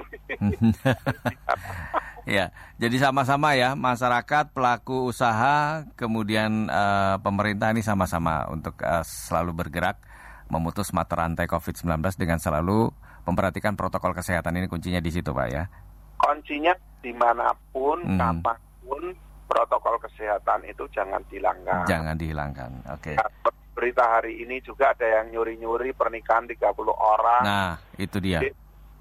[2.25, 9.65] ya, jadi sama-sama ya masyarakat, pelaku usaha, kemudian uh, pemerintah ini sama-sama untuk uh, selalu
[9.65, 10.01] bergerak
[10.49, 12.93] memutus mata rantai COVID-19 dengan selalu
[13.25, 15.63] memperhatikan protokol kesehatan ini kuncinya di situ Pak ya.
[16.21, 18.17] Kuncinya di mana pun, hmm.
[18.17, 19.03] kapan pun
[19.45, 21.85] protokol kesehatan itu jangan dihilangkan.
[21.89, 23.13] Jangan dihilangkan, oke.
[23.13, 23.15] Okay.
[23.17, 23.29] Nah,
[23.75, 26.63] berita hari ini juga ada yang nyuri-nyuri pernikahan 30
[26.95, 27.43] orang.
[27.43, 28.39] Nah, itu dia.
[28.41, 28.49] Di,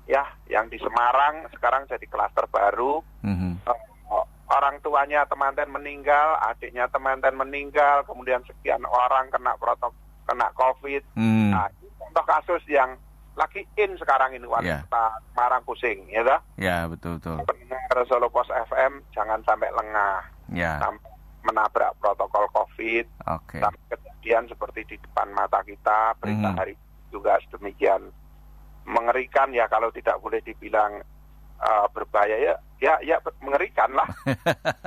[0.04, 3.00] ya, yang di Semarang sekarang jadi klaster baru.
[3.24, 3.52] Mm-hmm.
[3.64, 11.02] Uh, orang tuanya temanten meninggal, adiknya temanten meninggal, kemudian sekian orang kena protokol kena COVID.
[11.16, 11.52] Mm.
[11.52, 11.68] Nah,
[12.00, 12.96] contoh kasus yang
[13.34, 15.20] lagi in sekarang ini wanita yeah.
[15.34, 16.40] Semarang pusing, ya dah?
[16.56, 17.42] Ya, yeah, betul betul.
[17.44, 20.18] Pendengar Solo Pos FM jangan sampai lengah.
[20.52, 20.80] Ya.
[20.80, 20.96] Yeah.
[21.44, 23.04] menabrak protokol COVID.
[23.20, 23.60] Okay.
[23.60, 26.56] Sampai kejadian seperti di depan mata kita, berita mm -hmm.
[26.56, 26.72] hari
[27.12, 28.08] juga sedemikian
[28.84, 31.00] mengerikan ya kalau tidak boleh dibilang
[31.60, 34.08] uh, berbahaya ya ya ya mengerikan lah.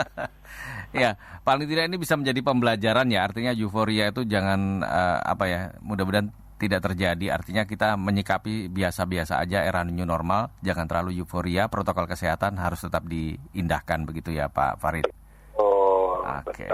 [1.01, 5.61] ya paling tidak ini bisa menjadi pembelajaran ya artinya euforia itu jangan uh, apa ya
[5.81, 7.25] mudah-mudahan tidak terjadi.
[7.31, 11.69] Artinya kita menyikapi biasa-biasa aja era new normal, jangan terlalu euforia.
[11.69, 15.05] Protokol kesehatan harus tetap diindahkan begitu ya Pak Farid.
[15.55, 16.53] Oh, oke.
[16.53, 16.69] Okay.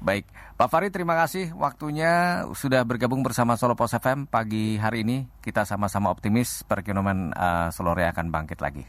[0.00, 0.24] Baik,
[0.56, 5.28] Pak Farid terima kasih waktunya sudah bergabung bersama Solo Pos FM pagi hari ini.
[5.44, 8.80] Kita sama-sama optimis perekonomian uh, Solo akan bangkit lagi.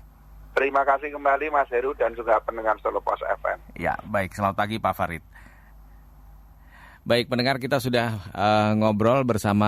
[0.55, 3.59] Terima kasih kembali Mas Heru dan juga pendengar Solo Pos FM.
[3.75, 4.31] Ya, baik.
[4.31, 5.19] Selamat pagi Pak Farid.
[7.03, 9.67] Baik, pendengar kita sudah uh, ngobrol bersama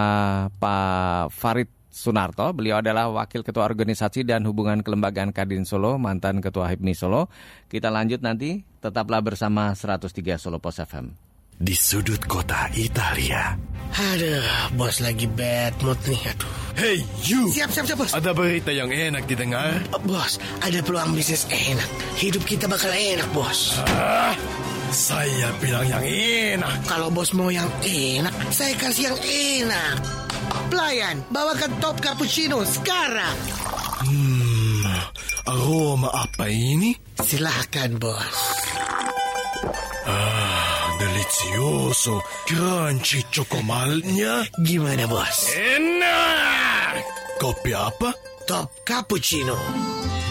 [0.56, 2.48] Pak Farid Sunarto.
[2.56, 7.28] Beliau adalah Wakil Ketua Organisasi dan Hubungan Kelembagaan Kadin Solo, mantan Ketua HIPMI Solo.
[7.68, 11.29] Kita lanjut nanti, tetaplah bersama 103 Solo Pos FM.
[11.60, 13.52] Di sudut kota Italia.
[13.92, 14.48] Aduh,
[14.80, 16.56] bos lagi bad mood nih, aduh.
[16.80, 17.52] Hey, you!
[17.52, 18.16] Siap, siap, siap, bos.
[18.16, 19.84] Ada berita yang enak didengar?
[19.92, 21.90] Oh, bos, ada peluang bisnis enak.
[22.16, 23.76] Hidup kita bakal enak, bos.
[23.92, 24.32] Ah,
[24.96, 26.00] saya bilang yang
[26.56, 26.80] enak.
[26.88, 30.00] Kalau bos mau yang enak, saya kasih yang enak.
[30.72, 33.36] Pelayan, bawakan top cappuccino sekarang.
[34.08, 34.96] Hmm,
[35.44, 36.96] aroma apa ini?
[37.20, 38.38] Silahkan, bos.
[41.30, 42.24] Delicioso.
[42.46, 44.50] Crunchy cocomalnya.
[44.66, 45.54] Gimana, bos?
[45.54, 47.06] Enak!
[47.38, 48.10] Kopi apa?
[48.50, 49.54] Top cappuccino.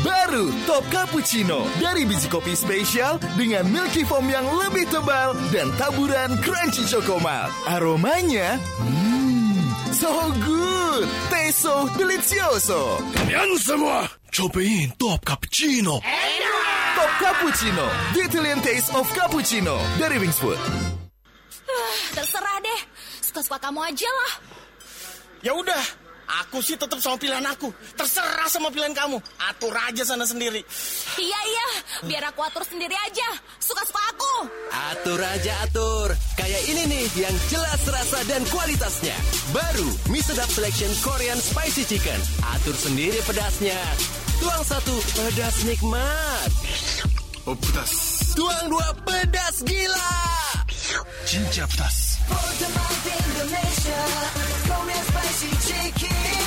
[0.03, 6.39] Baru Top Cappuccino dari biji kopi spesial dengan milky foam yang lebih tebal dan taburan
[6.43, 7.51] crunchy chocomal.
[7.67, 9.59] Aromanya, hmm,
[9.91, 13.03] so good, taste so delicioso.
[13.15, 15.99] Kalian semua cobain Top Cappuccino.
[16.03, 16.78] Enak!
[16.95, 20.57] Top Cappuccino, the Italian taste of cappuccino dari Wings Food.
[21.69, 22.81] Uh, terserah deh,
[23.21, 24.33] suka-suka kamu aja lah.
[25.43, 25.83] Ya udah,
[26.45, 27.73] Aku sih tetap sama pilihan aku.
[27.97, 29.17] Terserah sama pilihan kamu.
[29.49, 30.61] Atur aja sana sendiri.
[31.17, 31.67] Iya, iya.
[32.05, 33.29] Biar aku atur sendiri aja.
[33.57, 34.33] Suka-suka aku.
[34.93, 36.13] Atur aja atur.
[36.37, 39.17] Kayak ini nih yang jelas rasa dan kualitasnya.
[39.57, 42.21] Baru mie sedap selection Korean spicy chicken.
[42.45, 43.81] Atur sendiri pedasnya.
[44.39, 46.51] Tuang satu, pedas nikmat.
[47.47, 47.93] Oh, pedas.
[48.39, 50.15] Tuang dua, pedas gila.
[51.27, 51.97] Cinca pedas.
[53.09, 54.01] Indonesia,
[54.69, 56.38] Korean spicy chicken.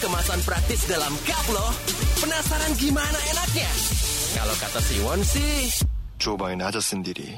[0.00, 1.72] Kemasan praktis dalam cup loh.
[2.20, 3.70] Penasaran gimana enaknya?
[4.36, 5.72] Kalau kata Siwon sih...
[6.16, 7.36] Cobain aja sendiri.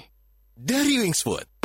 [0.54, 1.57] Dari Wings Food.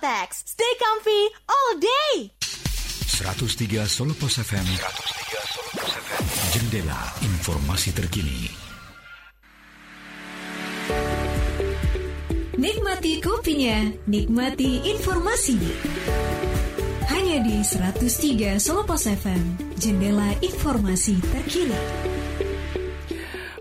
[0.00, 0.48] Protex.
[0.48, 2.32] Stay comfy all day.
[3.20, 4.64] 103 Solo Pos FM.
[4.64, 4.80] 103
[5.44, 6.56] Solo Pos FM.
[6.56, 8.48] Jendela informasi terkini.
[12.56, 15.74] Nikmati kopinya, nikmati informasinya.
[17.12, 19.76] Hanya di 103 Solo Pos FM.
[19.76, 21.76] Jendela informasi terkini.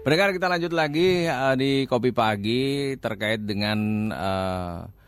[0.08, 4.99] Pendengar kita lanjut lagi uh, di Kopi Pagi terkait dengan uh,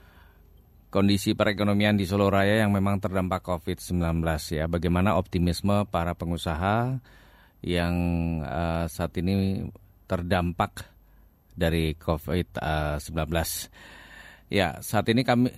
[0.92, 4.68] kondisi perekonomian di Solo Raya yang memang terdampak COVID-19 ya.
[4.68, 7.00] Bagaimana optimisme para pengusaha
[7.64, 7.96] yang
[8.44, 9.66] uh, saat ini
[10.06, 10.92] terdampak
[11.56, 13.32] dari COVID-19.
[14.52, 15.56] Ya, saat ini kami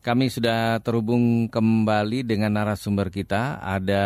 [0.00, 3.60] kami sudah terhubung kembali dengan narasumber kita.
[3.60, 4.04] Ada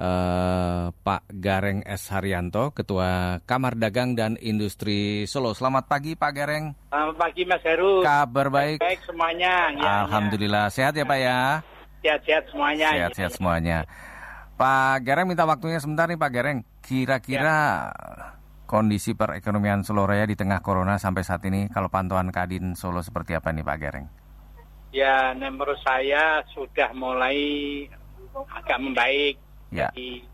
[0.00, 2.08] uh, Pak Gareng S.
[2.08, 5.52] Haryanto, Ketua Kamar Dagang dan Industri Solo.
[5.52, 6.72] Selamat pagi Pak Gareng.
[6.88, 8.00] Selamat pagi Mas Heru.
[8.00, 8.80] Kabar baik?
[8.80, 9.54] Baik semuanya.
[9.76, 10.66] Ya, Alhamdulillah.
[10.72, 10.74] Ya.
[10.74, 11.38] Sehat ya Pak ya?
[12.00, 12.88] Sehat-sehat semuanya.
[12.96, 13.78] Sehat-sehat semuanya.
[14.56, 16.58] Pak Gareng minta waktunya sebentar nih Pak Gareng.
[16.80, 18.36] Kira-kira ya.
[18.64, 23.36] kondisi perekonomian Solo Raya di tengah Corona sampai saat ini, kalau pantauan Kadin Solo seperti
[23.36, 24.06] apa nih Pak Gareng?
[24.90, 27.38] Ya, menurut saya sudah mulai
[28.34, 29.38] agak membaik.
[29.70, 29.88] Ya.
[29.90, 30.26] Jadi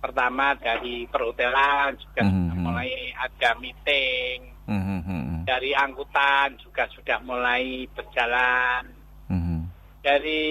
[0.00, 2.40] pertama dari perhotelan juga mm -hmm.
[2.40, 4.38] sudah mulai ada meeting.
[4.64, 5.44] Mm -hmm.
[5.44, 8.82] Dari angkutan juga sudah mulai berjalan.
[9.28, 9.60] Mm -hmm.
[10.00, 10.42] Dari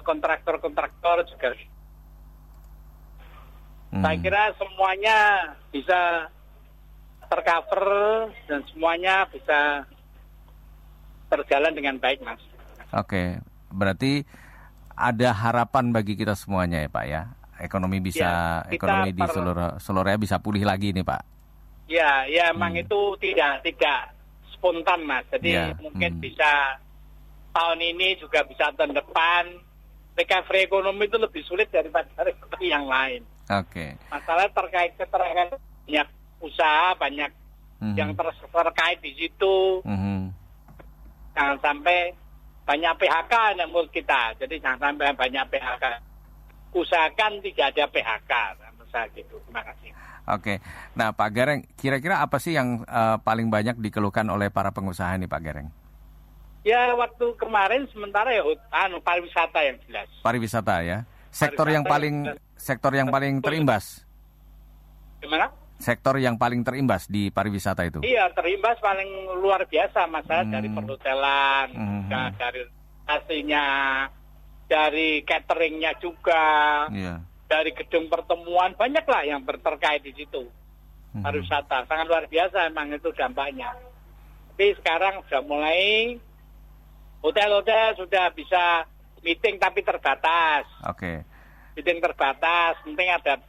[0.00, 1.52] kontraktor-kontraktor juga.
[1.52, 1.60] Mm
[3.92, 4.02] -hmm.
[4.02, 5.18] Saya kira semuanya
[5.68, 6.00] bisa
[7.28, 7.84] tercover
[8.48, 9.88] dan semuanya bisa
[11.32, 12.40] berjalan dengan baik, Mas.
[12.92, 13.40] Oke,
[13.72, 14.28] berarti
[14.92, 17.22] ada harapan bagi kita semuanya ya Pak ya.
[17.62, 21.22] Ekonomi bisa ya, ekonomi di seluruh seluruhnya bisa pulih lagi nih Pak.
[21.86, 22.82] Ya, ya emang hmm.
[22.82, 24.10] itu tidak tidak
[24.50, 25.22] spontan Mas.
[25.30, 26.22] Jadi ya, mungkin hmm.
[26.22, 26.82] bisa
[27.54, 29.62] tahun ini juga bisa tahun depan
[30.18, 33.22] recovery ekonomi itu lebih sulit daripada recovery yang lain.
[33.46, 33.70] Oke.
[33.70, 33.90] Okay.
[34.10, 35.48] Masalah terkait keterangan
[35.86, 36.08] banyak
[36.42, 37.30] usaha banyak
[37.78, 37.94] hmm.
[37.94, 39.82] yang ter terkait di situ.
[39.86, 40.34] Hmm.
[41.32, 42.12] Jangan sampai
[42.62, 44.36] banyak PHK menurut kita.
[44.38, 45.84] Jadi jangan sampai banyak PHK.
[46.72, 48.32] Usahakan tidak ada PHK.
[48.92, 49.40] Saya gitu.
[49.48, 49.88] Terima kasih.
[50.28, 50.60] Oke.
[50.92, 55.24] Nah, Pak Gereng, kira-kira apa sih yang uh, paling banyak dikeluhkan oleh para pengusaha ini,
[55.24, 55.68] Pak Gereng?
[56.62, 60.06] Ya, waktu kemarin sementara ya hutan pariwisata yang jelas.
[60.22, 61.08] Pariwisata ya.
[61.32, 64.04] Sektor pariwisata yang paling yang sektor yang paling terimbas.
[65.18, 65.50] Gimana?
[65.82, 67.98] sektor yang paling terimbas di pariwisata itu?
[68.06, 70.54] Iya, terimbas paling luar biasa mas hmm.
[70.54, 72.38] dari perhotelan, hmm.
[72.38, 72.62] dari
[73.10, 73.66] aslinya,
[74.72, 76.44] dari cateringnya juga,
[76.88, 77.20] yeah.
[77.44, 80.48] dari gedung pertemuan banyak lah yang berterkait di situ
[81.12, 81.22] hmm.
[81.22, 83.76] pariwisata sangat luar biasa emang itu dampaknya.
[84.52, 86.16] Tapi sekarang sudah mulai
[87.24, 88.88] hotel-hotel sudah bisa
[89.20, 90.64] meeting tapi terbatas.
[90.88, 90.98] Oke.
[90.98, 91.16] Okay.
[91.76, 93.40] Meeting terbatas, penting ada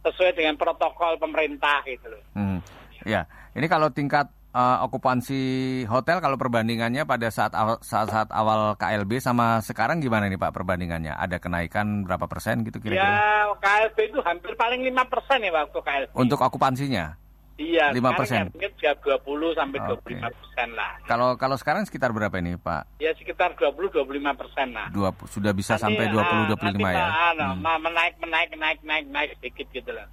[0.00, 2.24] sesuai dengan protokol pemerintah gitu loh.
[2.32, 2.60] Hmm.
[3.04, 5.42] Ya, ini kalau tingkat uh, okupansi
[5.84, 10.56] hotel kalau perbandingannya pada saat awal, saat, saat awal KLB sama sekarang gimana nih Pak
[10.56, 11.12] perbandingannya?
[11.12, 13.04] Ada kenaikan berapa persen gitu kira-kira?
[13.04, 16.10] Ya KLB itu hampir paling lima persen ya waktu KLB.
[16.16, 17.20] Untuk okupansinya?
[17.56, 18.52] Iya, lima persen.
[18.52, 20.92] Mungkin dua puluh sampai dua puluh lima persen lah.
[21.08, 23.00] Kalau kalau sekarang sekitar berapa ini Pak?
[23.00, 24.92] Ya sekitar dua puluh dua puluh lima persen lah.
[24.92, 27.06] Dua sudah bisa nanti, sampai dua puluh dua puluh lima ya?
[27.32, 27.80] Nah, hmm.
[27.80, 30.04] menaik menaik naik naik naik sedikit gitu lah.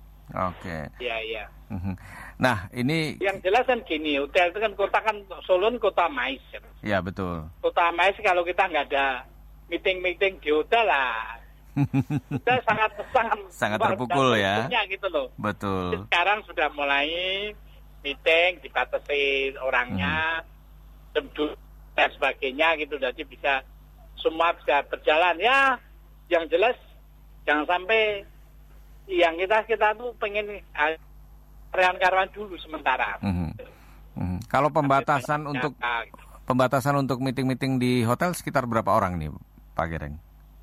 [0.48, 0.56] Oke.
[0.64, 0.82] Okay.
[1.04, 1.44] Iya iya.
[2.44, 3.16] Nah ini.
[3.24, 5.16] Yang jelas kan gini, hotel itu kan kota kan
[5.48, 6.44] Solo kan kota mais.
[6.84, 7.48] Iya betul.
[7.64, 9.24] Kota mais kalau kita nggak ada
[9.72, 11.40] meeting meeting di hotel lah
[12.30, 14.70] kita sangat sangat sangat terpukul ya.
[14.86, 15.34] gitu loh.
[15.40, 15.98] Betul.
[15.98, 17.10] Jadi sekarang sudah mulai
[18.06, 20.46] meeting dibatasi orangnya,
[21.18, 21.56] hmm.
[21.98, 23.54] dan sebagainya gitu, jadi bisa
[24.22, 25.80] semua bisa berjalan ya.
[26.30, 26.78] Yang jelas
[27.50, 28.22] jangan sampai
[29.10, 30.62] yang kita kita tuh pengen
[31.74, 33.18] karyawan-karyawan dulu sementara.
[33.20, 33.50] Hmm.
[34.14, 34.38] Hmm.
[34.46, 36.22] Kalau pembatasan untuk gitu.
[36.46, 39.34] pembatasan untuk meeting-meeting di hotel sekitar berapa orang nih,
[39.74, 40.16] Pak Gereng?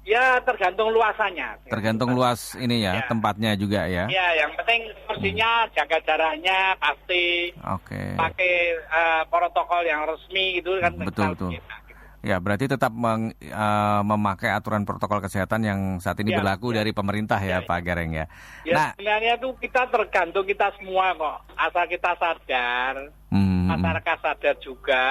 [0.06, 1.66] Ya tergantung luasannya.
[1.68, 3.06] Tergantung luas ini ya, ya.
[3.10, 4.08] tempatnya juga ya.
[4.08, 5.70] Ya, yang penting porsinya hmm.
[5.76, 7.52] jaga jaraknya pasti.
[7.58, 7.94] Oke.
[7.94, 8.08] Okay.
[8.16, 8.54] Pakai
[8.88, 10.94] uh, protokol yang resmi gitu kan.
[10.94, 11.50] Betul betul.
[11.58, 11.76] Kita.
[12.20, 16.84] Ya, berarti tetap meng, uh, memakai aturan protokol kesehatan yang saat ini ya, berlaku ya.
[16.84, 18.28] dari pemerintah ya, ya, Pak Gereng ya.
[18.68, 21.38] Ya, nah, sebenarnya itu kita tergantung kita semua kok.
[21.56, 23.72] Asal kita sadar, hmm.
[23.72, 25.08] masyarakat sadar juga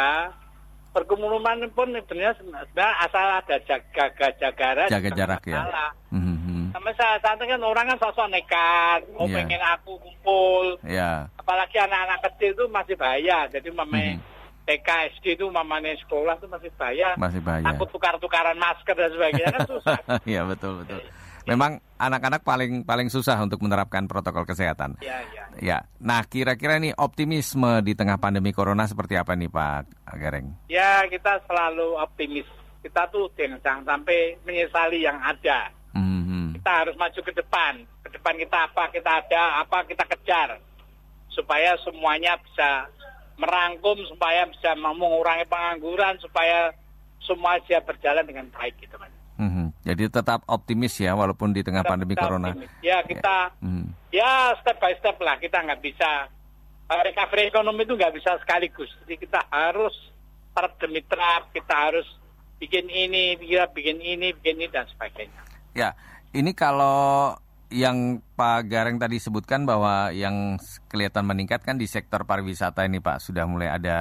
[0.89, 5.61] perkumpulan pun sebenarnya sebenarnya asal ada jaga jaga jarak jaga jarak ya
[6.09, 6.73] mm-hmm.
[6.73, 9.35] sama saat saat kan orang kan sosok nekat mau yeah.
[9.37, 11.29] pengen aku kumpul yeah.
[11.37, 14.38] apalagi anak-anak kecil itu masih bahaya jadi memang mm-hmm.
[14.69, 17.17] TK SD itu mamanya sekolah itu masih bayar.
[17.17, 17.73] Masih bayar.
[17.73, 19.97] Takut tukar-tukaran masker dan sebagainya kan susah.
[20.29, 21.01] Iya betul betul.
[21.49, 25.01] Memang anak-anak paling paling susah untuk menerapkan protokol kesehatan.
[25.01, 25.43] Iya iya.
[25.57, 25.77] Ya.
[25.97, 30.53] Nah, kira-kira nih optimisme di tengah pandemi corona seperti apa nih Pak Gareng?
[30.69, 32.45] Ya, kita selalu optimis.
[32.85, 35.73] Kita tuh jangan sampai menyesali yang ada.
[35.97, 36.61] Mm-hmm.
[36.61, 37.73] Kita harus maju ke depan.
[38.05, 40.61] Ke depan kita apa kita ada, apa kita kejar.
[41.33, 42.85] Supaya semuanya bisa
[43.39, 46.75] merangkum, supaya bisa mengurangi pengangguran, supaya
[47.23, 49.09] semua bisa berjalan dengan baik gitu, Mas.
[49.39, 49.67] Mm-hmm.
[49.87, 52.51] Jadi tetap optimis ya walaupun di tengah Tetap- pandemi tetap corona.
[52.51, 52.71] optimis.
[52.83, 53.85] Ya kita Mhm.
[54.11, 56.27] ya step by step lah kita nggak bisa
[56.85, 58.91] uh, recovery ekonomi itu nggak bisa sekaligus.
[59.07, 59.95] Jadi kita harus
[60.51, 62.03] terap demi terap, kita harus
[62.59, 65.39] bikin ini, kita bikin ini, bikin ini dan sebagainya.
[65.71, 65.95] Ya,
[66.35, 67.31] ini kalau
[67.69, 73.21] yang Pak Gareng tadi sebutkan bahwa yang kelihatan meningkat kan di sektor pariwisata ini Pak
[73.21, 73.99] sudah mulai ada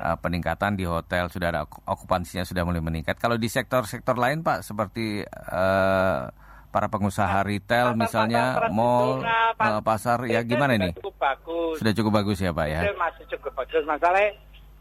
[0.00, 3.16] uh, peningkatan di hotel, sudah ada ok- okupansinya sudah mulai meningkat.
[3.16, 6.32] Kalau di sektor-sektor lain Pak seperti uh,
[6.68, 10.96] para pengusaha retail misalnya mall, uh, pasar ya gimana ini?
[10.96, 11.76] Cukup bagus.
[11.76, 12.80] Sudah cukup bagus ya Pak ya?
[12.96, 13.84] Masih cukup bagus.
[13.84, 14.32] Masalahnya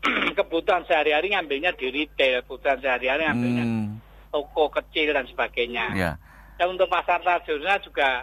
[0.40, 4.00] kebutuhan sehari-hari ngambilnya di retail, kebutuhan sehari-hari ngambilnya Hmm,
[4.32, 5.86] toko kecil dan sebagainya.
[5.92, 6.14] ya.
[6.62, 8.22] Dan untuk pasar tradisional juga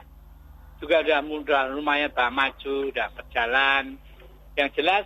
[0.79, 3.99] juga udah mudah lumayan bah, maju, udah berjalan.
[4.55, 5.05] Yang jelas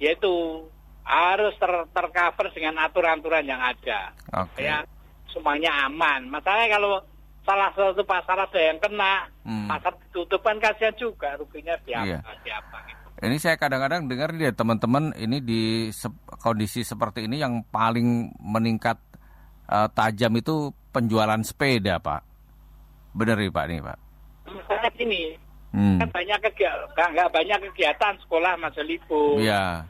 [0.00, 0.64] yaitu
[1.04, 4.16] harus ter tercover dengan aturan-aturan yang ada.
[4.32, 4.64] Oke.
[4.64, 4.80] Ya
[5.28, 6.24] semuanya aman.
[6.32, 7.04] Masalahnya kalau
[7.44, 9.68] salah satu pasar ada yang kena, Hmm.
[9.68, 12.18] pasar ditutup kan kasihan juga ruginya siapa Iya.
[12.40, 12.78] siapa.
[13.18, 18.96] Ini saya kadang-kadang dengar dia teman-teman ini di sep- kondisi seperti ini yang paling meningkat
[19.68, 22.27] eh, tajam itu penjualan sepeda, Pak.
[23.18, 23.98] Benar nih Pak nih, Pak.
[24.46, 25.22] Misalnya gini,
[25.68, 26.00] Hmm.
[26.00, 29.36] kan banyak kegiatan, nggak banyak kegiatan sekolah masa libur.
[29.36, 29.84] Iya.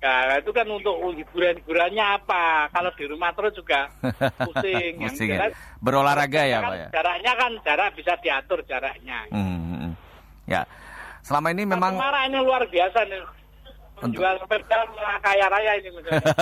[0.00, 2.72] Nah, itu kan untuk hiburan-hiburannya apa?
[2.72, 3.92] Kalau di rumah terus juga
[4.48, 4.96] pusing.
[4.96, 5.36] Pusing ya.
[5.38, 6.88] jelas, Berolahraga ya, kan Pak ya.
[6.90, 9.28] Jaraknya kan jarak bisa diatur jaraknya.
[9.28, 9.92] Hmm, hmm, hmm.
[10.48, 10.64] Ya.
[11.20, 13.22] Selama ini memang Semarang ini luar biasa nih.
[14.00, 16.32] Menjual sepeda malah kaya raya ini misalnya.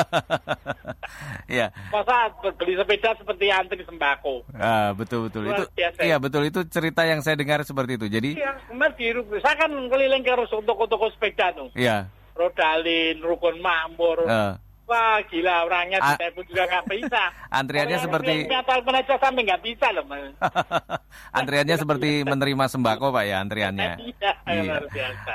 [1.58, 1.66] ya.
[1.90, 4.46] Masa beli sepeda seperti antri sembako.
[4.54, 5.62] Ah, betul betul itu.
[5.74, 5.98] Biasa.
[6.02, 8.06] Iya, betul itu cerita yang saya dengar seperti itu.
[8.06, 9.06] Jadi Iya, kemarin di
[9.42, 10.32] saya kan keliling ke
[10.62, 11.68] toko-toko sepeda tuh.
[11.74, 12.06] iya.
[12.38, 14.22] Rodalin, Rukun Makmur.
[14.22, 14.54] Eh.
[14.88, 17.22] Wah gila orangnya A- di telepon juga nggak bisa.
[17.60, 20.04] Antriannya Orang seperti telepon aja sampai nggak bisa loh.
[21.38, 24.00] Antriannya seperti menerima sembako, Pak ya, antriannya.
[24.00, 24.74] Iya, Iya.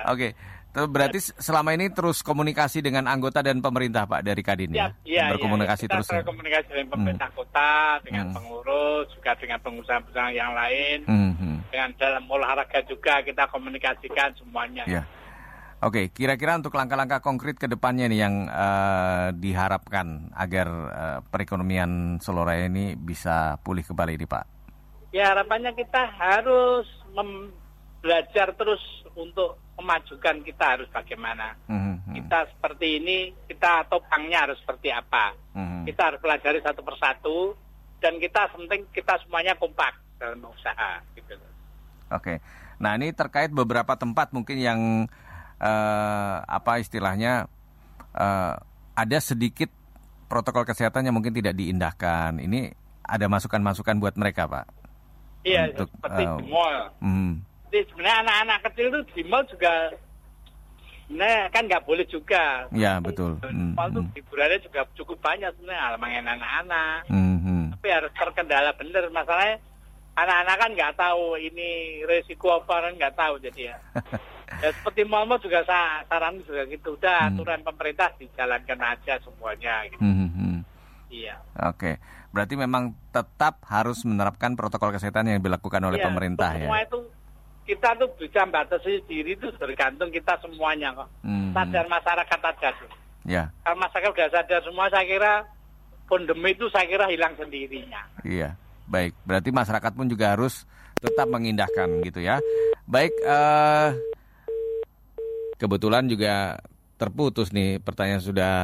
[0.09, 0.33] Oke.
[0.33, 4.89] Terus berarti selama ini terus komunikasi dengan anggota dan pemerintah Pak dari Kadin ya?
[5.05, 6.19] Iya, Berkomunikasi iya, kita terus ya?
[6.25, 11.57] berkomunikasi dengan pemerintah kota, dengan pengurus, juga dengan pengusaha-pengusaha yang lain, Hmm, hmm.
[11.69, 14.83] dengan dalam olahraga juga kita komunikasikan semuanya.
[14.89, 15.05] Ya.
[15.83, 22.47] Oke, kira-kira untuk langkah-langkah konkret ke depannya nih yang eh, diharapkan agar eh, perekonomian Solo
[22.47, 24.45] Raya ini bisa pulih kembali nih Pak.
[25.11, 26.87] Ya harapannya kita harus
[28.01, 28.81] belajar terus
[29.13, 31.57] untuk memajukan kita harus bagaimana.
[31.65, 33.17] Hmm, hmm, Kita seperti ini,
[33.49, 35.33] kita topangnya harus seperti apa.
[35.57, 35.83] hmm.
[35.89, 37.37] Kita harus pelajari satu persatu
[37.99, 41.01] dan kita penting kita semuanya kompak dalam usaha.
[41.17, 41.33] Gitu.
[42.11, 42.39] Oke.
[42.77, 44.79] Nah, ini terkait beberapa tempat mungkin yang
[45.57, 47.47] eh, apa istilahnya
[48.13, 48.53] eh,
[48.93, 49.71] ada sedikit
[50.29, 52.41] protokol kesehatan yang mungkin tidak diindahkan.
[52.41, 54.65] Ini ada masukan-masukan buat mereka, Pak.
[55.43, 56.77] Iya, Untuk, seperti eh, di mall.
[57.03, 57.33] Hmm.
[57.73, 59.89] Jadi sebenarnya anak-anak kecil itu di mall juga
[61.09, 62.69] sebenarnya kan nggak boleh juga.
[62.69, 63.41] Ya, betul.
[63.41, 67.09] Hmm, Mall tuh hmm, hiburannya juga cukup banyak sebenarnya mainan anak-anak.
[67.09, 67.63] hmm, hmm.
[67.73, 69.57] Tapi harus terkendala bener masalahnya
[70.13, 71.69] anak-anak kan nggak tahu ini
[72.05, 73.77] resiko apa kan nggak tahu jadi ya.
[74.61, 76.93] ya seperti mal-mal juga sa saran juga gitu.
[76.93, 79.97] Udah aturan pemerintah dijalankan aja semuanya gitu.
[79.97, 80.57] Hmm, hmm, hmm.
[81.09, 81.41] Iya.
[81.73, 81.97] Oke,
[82.29, 86.69] berarti memang tetap harus menerapkan protokol kesehatan yang dilakukan oleh Iya, pemerintah ya.
[86.69, 86.99] Semua itu
[87.63, 91.09] kita tuh bisa batasi diri itu tergantung kita semuanya kok.
[91.23, 92.89] Hmm, Sadar masyarakat aja sih.
[93.23, 95.33] Ya, Kalau masyarakat udah sadar semua saya kira
[96.11, 98.03] pandemi itu saya kira hilang sendirinya.
[98.27, 98.59] iya.
[98.83, 100.67] Baik, berarti masyarakat pun juga harus
[100.99, 102.43] tetap mengindahkan gitu ya.
[102.83, 103.95] Baik, eh
[105.55, 106.59] kebetulan juga
[106.99, 108.55] terputus nih pertanyaan sudah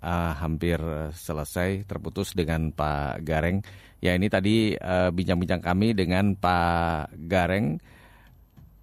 [0.00, 0.80] eh, hampir
[1.12, 3.60] selesai terputus dengan Pak Gareng.
[4.00, 7.76] Ya ini tadi eh, bincang-bincang kami dengan Pak Gareng.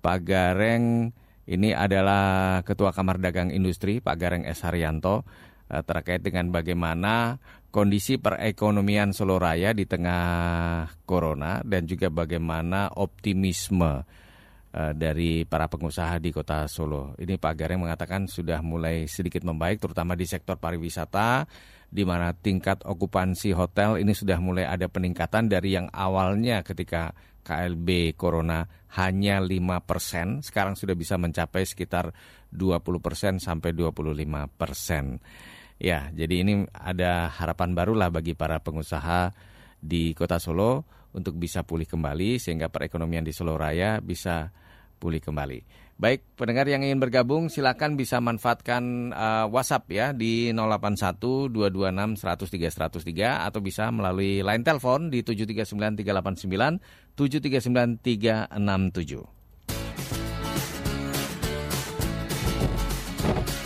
[0.03, 1.15] Pak Gareng
[1.47, 5.23] ini adalah Ketua Kamar Dagang Industri Pak Gareng S Haryanto
[5.71, 7.39] eh, terkait dengan bagaimana
[7.71, 14.05] kondisi perekonomian Solo Raya di tengah corona dan juga bagaimana optimisme
[14.73, 17.17] uh, dari para pengusaha di Kota Solo.
[17.17, 21.49] Ini Pak Gareng mengatakan sudah mulai sedikit membaik terutama di sektor pariwisata
[21.89, 27.13] di mana tingkat okupansi hotel ini sudah mulai ada peningkatan dari yang awalnya ketika
[27.43, 28.65] KLB Corona
[28.95, 32.15] hanya 5 persen, sekarang sudah bisa mencapai sekitar
[32.49, 35.19] 20 persen sampai 25 persen.
[35.81, 39.35] Ya, jadi ini ada harapan barulah bagi para pengusaha
[39.83, 44.49] di Kota Solo untuk bisa pulih kembali sehingga perekonomian di Solo Raya bisa
[45.03, 45.83] pulih kembali.
[45.99, 53.03] Baik, pendengar yang ingin bergabung silakan bisa manfaatkan uh, WhatsApp ya di 081 226 103
[53.03, 56.79] 103 atau bisa melalui line telepon di 739 389
[57.19, 59.43] 739 367.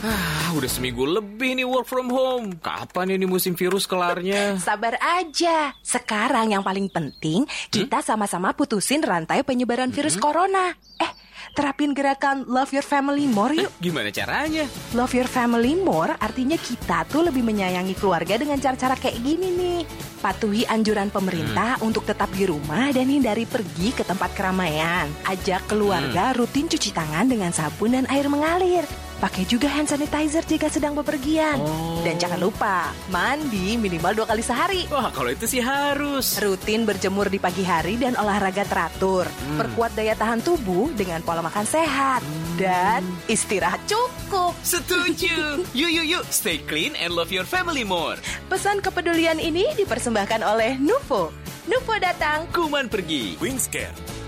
[0.08, 2.56] Ah, udah seminggu lebih nih work from home.
[2.64, 4.56] Kapan ini musim virus kelarnya?
[4.56, 5.76] Sabar aja.
[5.84, 10.24] Sekarang yang paling penting, kita sama-sama putusin rantai penyebaran virus hmm?
[10.24, 10.72] corona.
[11.02, 11.12] Eh,
[11.54, 13.70] terapin gerakan Love Your Family More yuk.
[13.70, 14.66] Eh, gimana caranya?
[14.94, 19.80] Love Your Family More artinya kita tuh lebih menyayangi keluarga dengan cara-cara kayak gini nih.
[20.18, 21.88] Patuhi anjuran pemerintah hmm.
[21.88, 25.08] untuk tetap di rumah dan hindari pergi ke tempat keramaian.
[25.30, 26.38] Ajak keluarga hmm.
[26.38, 28.86] rutin cuci tangan dengan sabun dan air mengalir.
[29.18, 31.58] Pakai juga hand sanitizer jika sedang bepergian.
[31.58, 32.06] Oh.
[32.06, 34.86] Dan jangan lupa, mandi minimal dua kali sehari.
[34.94, 36.38] Wah, kalau itu sih harus.
[36.38, 39.26] Rutin berjemur di pagi hari dan olahraga teratur.
[39.26, 39.58] Hmm.
[39.58, 42.22] Perkuat daya tahan tubuh dengan pola makan sehat.
[42.22, 42.58] Hmm.
[42.62, 44.54] Dan istirahat cukup.
[44.62, 45.66] Setuju.
[45.80, 46.24] yuk, yuk, yuk.
[46.30, 48.22] Stay clean and love your family more.
[48.54, 51.34] Pesan kepedulian ini dipersembahkan oleh Nuvo.
[51.66, 53.34] Nuvo datang, kuman pergi.
[53.42, 54.27] Wingscare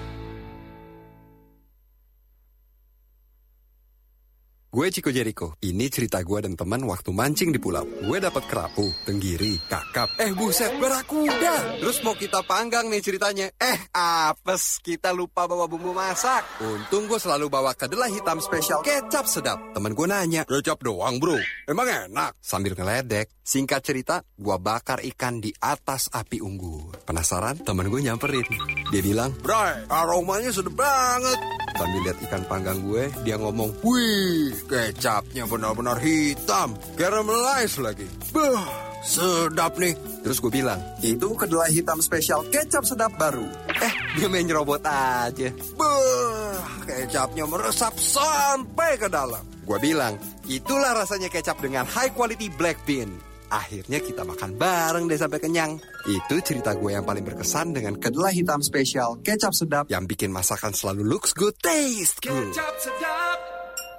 [4.70, 5.58] Gue Ciko Jericho.
[5.66, 7.90] Ini cerita gue dan teman waktu mancing di pulau.
[8.06, 10.14] Gue dapat kerapu, tenggiri, kakap.
[10.22, 11.82] Eh buset, berakuda.
[11.82, 13.50] Terus mau kita panggang nih ceritanya.
[13.58, 16.46] Eh apes, kita lupa bawa bumbu masak.
[16.62, 19.58] Untung gue selalu bawa kedelai hitam spesial kecap sedap.
[19.74, 21.42] Temen gue nanya, kecap doang bro?
[21.66, 22.38] Emang enak?
[22.38, 26.94] Sambil ngeledek, singkat cerita, gue bakar ikan di atas api unggun.
[27.10, 27.58] Penasaran?
[27.66, 28.46] Temen gue nyamperin.
[28.94, 31.42] Dia bilang, Bray, aromanya sedap banget.
[31.78, 38.06] Sambil lihat ikan panggang gue, dia ngomong, wih, Kecapnya benar-benar hitam, caramelize lagi.
[38.30, 38.70] Bah,
[39.02, 39.98] sedap nih.
[40.22, 43.48] Terus gue bilang, itu kedelai hitam spesial kecap sedap baru.
[43.72, 45.50] Eh, dia main nyerobot aja.
[45.74, 49.42] Bah, kecapnya meresap sampai ke dalam.
[49.66, 50.18] Gue bilang,
[50.50, 53.29] itulah rasanya kecap dengan high quality black bean.
[53.50, 55.82] Akhirnya kita makan bareng deh sampai kenyang.
[56.06, 60.70] Itu cerita gue yang paling berkesan dengan kedelai hitam spesial kecap sedap yang bikin masakan
[60.70, 62.22] selalu looks good taste.
[62.22, 63.38] Kecap sedap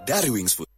[0.06, 0.69] dari Wings Food.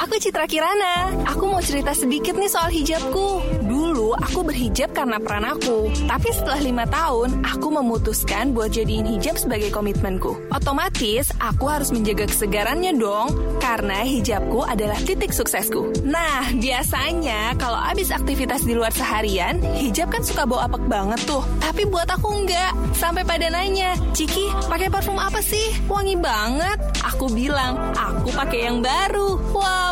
[0.00, 1.12] Aku Citra Kirana.
[1.28, 3.44] Aku mau cerita sedikit nih soal hijabku.
[3.68, 5.92] Dulu aku berhijab karena peran aku.
[6.08, 10.38] Tapi setelah lima tahun, aku memutuskan buat jadiin hijab sebagai komitmenku.
[10.48, 13.36] Otomatis, aku harus menjaga kesegarannya dong.
[13.60, 16.04] Karena hijabku adalah titik suksesku.
[16.08, 21.44] Nah, biasanya kalau abis aktivitas di luar seharian, hijab kan suka bau apek banget tuh.
[21.60, 22.72] Tapi buat aku enggak.
[22.96, 25.74] Sampai pada nanya, Ciki, pakai parfum apa sih?
[25.90, 26.78] Wangi banget.
[27.12, 29.28] Aku bilang, aku pakai yang baru baru.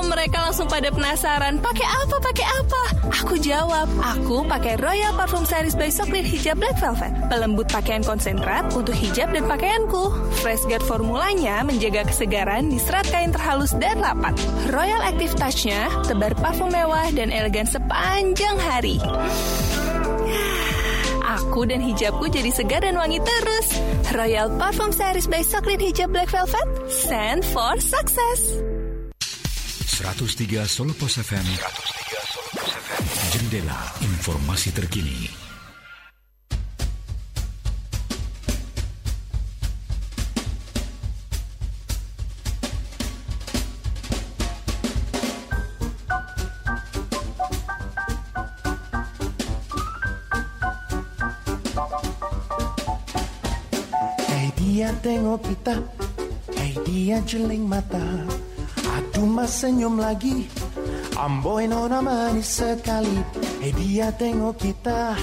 [0.01, 1.63] Mereka langsung pada penasaran.
[1.63, 2.17] Pakai apa?
[2.19, 2.83] Pakai apa?
[3.23, 7.13] Aku jawab, aku pakai Royal Parfum Series by Socklin Hijab Black Velvet.
[7.31, 10.11] Pelembut pakaian konsentrat untuk hijab dan pakaianku.
[10.41, 14.35] Fresh Guard formulanya menjaga kesegaran di serat kain terhalus dan rapat.
[14.71, 18.99] Royal Active Touch-nya tebar parfum mewah dan elegan sepanjang hari.
[21.41, 23.79] Aku dan hijabku jadi segar dan wangi terus.
[24.11, 26.67] Royal Parfum Series by Socklin Hijab Black Velvet.
[26.91, 28.70] Send for success.
[30.15, 31.47] 103 Solo Pos FM.
[31.47, 31.91] 103 Solo Pos FM.
[33.31, 35.27] Jendela informasi terkini.
[54.27, 55.79] Hey dia tengok kita,
[56.55, 58.30] hey dia jeling mata.
[59.51, 60.47] Senyum lagi.
[61.19, 63.19] Amboy nona manis sekali.
[63.59, 65.19] Hei dia tengok kita.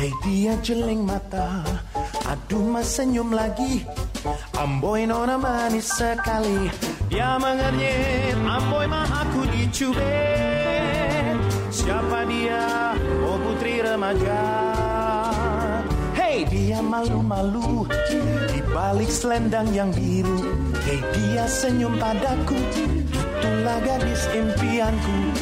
[0.00, 1.62] Hei dia jeling mata.
[2.24, 3.84] Aduh mas senyum lagi.
[4.56, 6.72] Amboy nona manis sekali.
[7.12, 11.36] Dia mengernyit Amboy mah aku dicubit.
[11.68, 12.96] Siapa dia?
[13.20, 14.42] Oh putri remaja.
[16.48, 17.84] Dia malu-malu.
[18.48, 20.40] Di balik selendang yang biru.
[20.86, 22.56] Hei dia senyum padaku
[23.48, 25.32] Itulah gadis impianku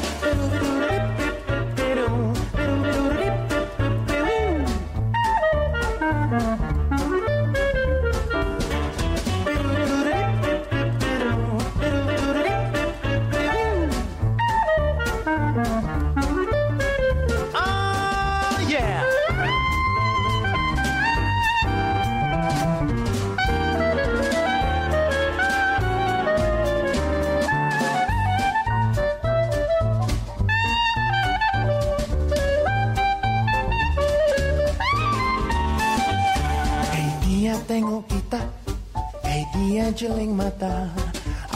[40.67, 40.91] mata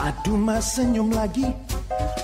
[0.00, 1.44] Aduh mas senyum lagi.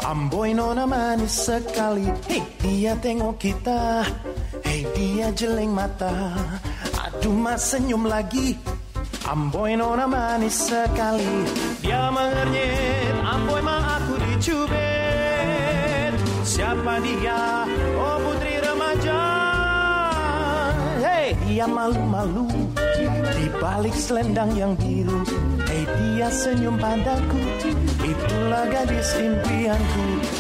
[0.01, 2.09] Amboy nona manis sekali.
[2.25, 4.01] Hei dia tengok kita.
[4.65, 6.33] Hei dia jeling mata.
[7.05, 8.57] Aduh mas senyum lagi.
[9.29, 11.45] Amboy nona manis sekali.
[11.85, 16.13] Dia mengernyit Amboy mah aku dicubit.
[16.49, 17.69] Siapa dia?
[18.01, 19.21] Oh putri remaja.
[21.05, 22.49] Hei dia malu-malu.
[23.37, 25.46] Di balik selendang yang biru
[25.95, 27.39] dia senyum padaku
[28.03, 30.36] Itulah gadis impianku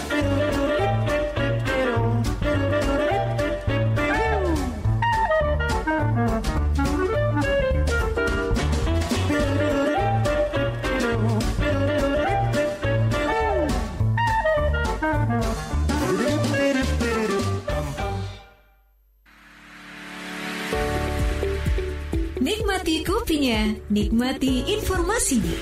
[23.90, 25.56] nikmati informasinya.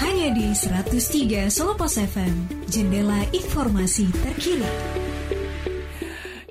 [0.00, 5.03] Hanya di 103 Solo Pos FM, jendela informasi terkini.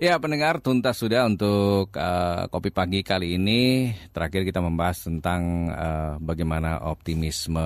[0.03, 3.87] Ya pendengar tuntas sudah untuk uh, kopi pagi kali ini.
[4.11, 7.63] Terakhir kita membahas tentang uh, bagaimana optimisme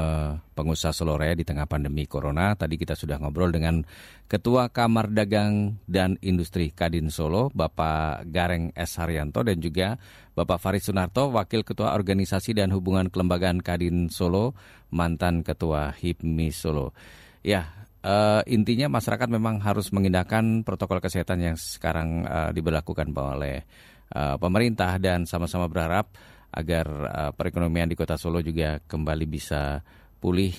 [0.54, 2.54] pengusaha Solo Raya di tengah pandemi Corona.
[2.54, 3.82] Tadi kita sudah ngobrol dengan
[4.30, 9.02] Ketua Kamar Dagang dan Industri Kadin Solo, Bapak Gareng S.
[9.02, 9.98] Haryanto dan juga
[10.38, 14.54] Bapak Farid Sunarto, Wakil Ketua Organisasi dan Hubungan Kelembagaan Kadin Solo,
[14.94, 16.94] mantan Ketua HIPMI Solo.
[17.42, 23.68] Ya, uh, intinya masyarakat memang harus mengindahkan protokol kesehatan yang sekarang uh, diberlakukan oleh
[24.16, 26.16] uh, pemerintah dan sama-sama berharap
[26.56, 29.84] agar uh, perekonomian di Kota Solo juga kembali bisa
[30.18, 30.56] pulih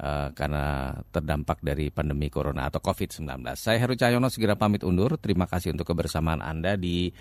[0.00, 3.28] uh, karena terdampak dari pandemi corona atau COVID-19.
[3.54, 5.20] Saya Heru Cahyono segera pamit undur.
[5.20, 7.12] Terima kasih untuk kebersamaan Anda di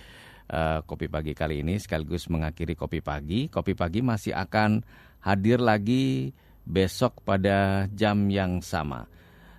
[0.49, 3.52] uh, Kopi Pagi kali ini sekaligus mengakhiri Kopi Pagi.
[3.52, 4.82] Kopi Pagi masih akan
[5.22, 6.32] hadir lagi
[6.64, 9.06] besok pada jam yang sama.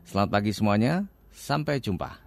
[0.03, 2.19] Selamat pagi semuanya, sampai jumpa.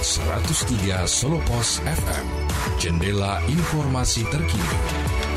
[0.00, 2.26] Seratus tiga Solo Pos FM,
[2.82, 5.29] jendela informasi terkini.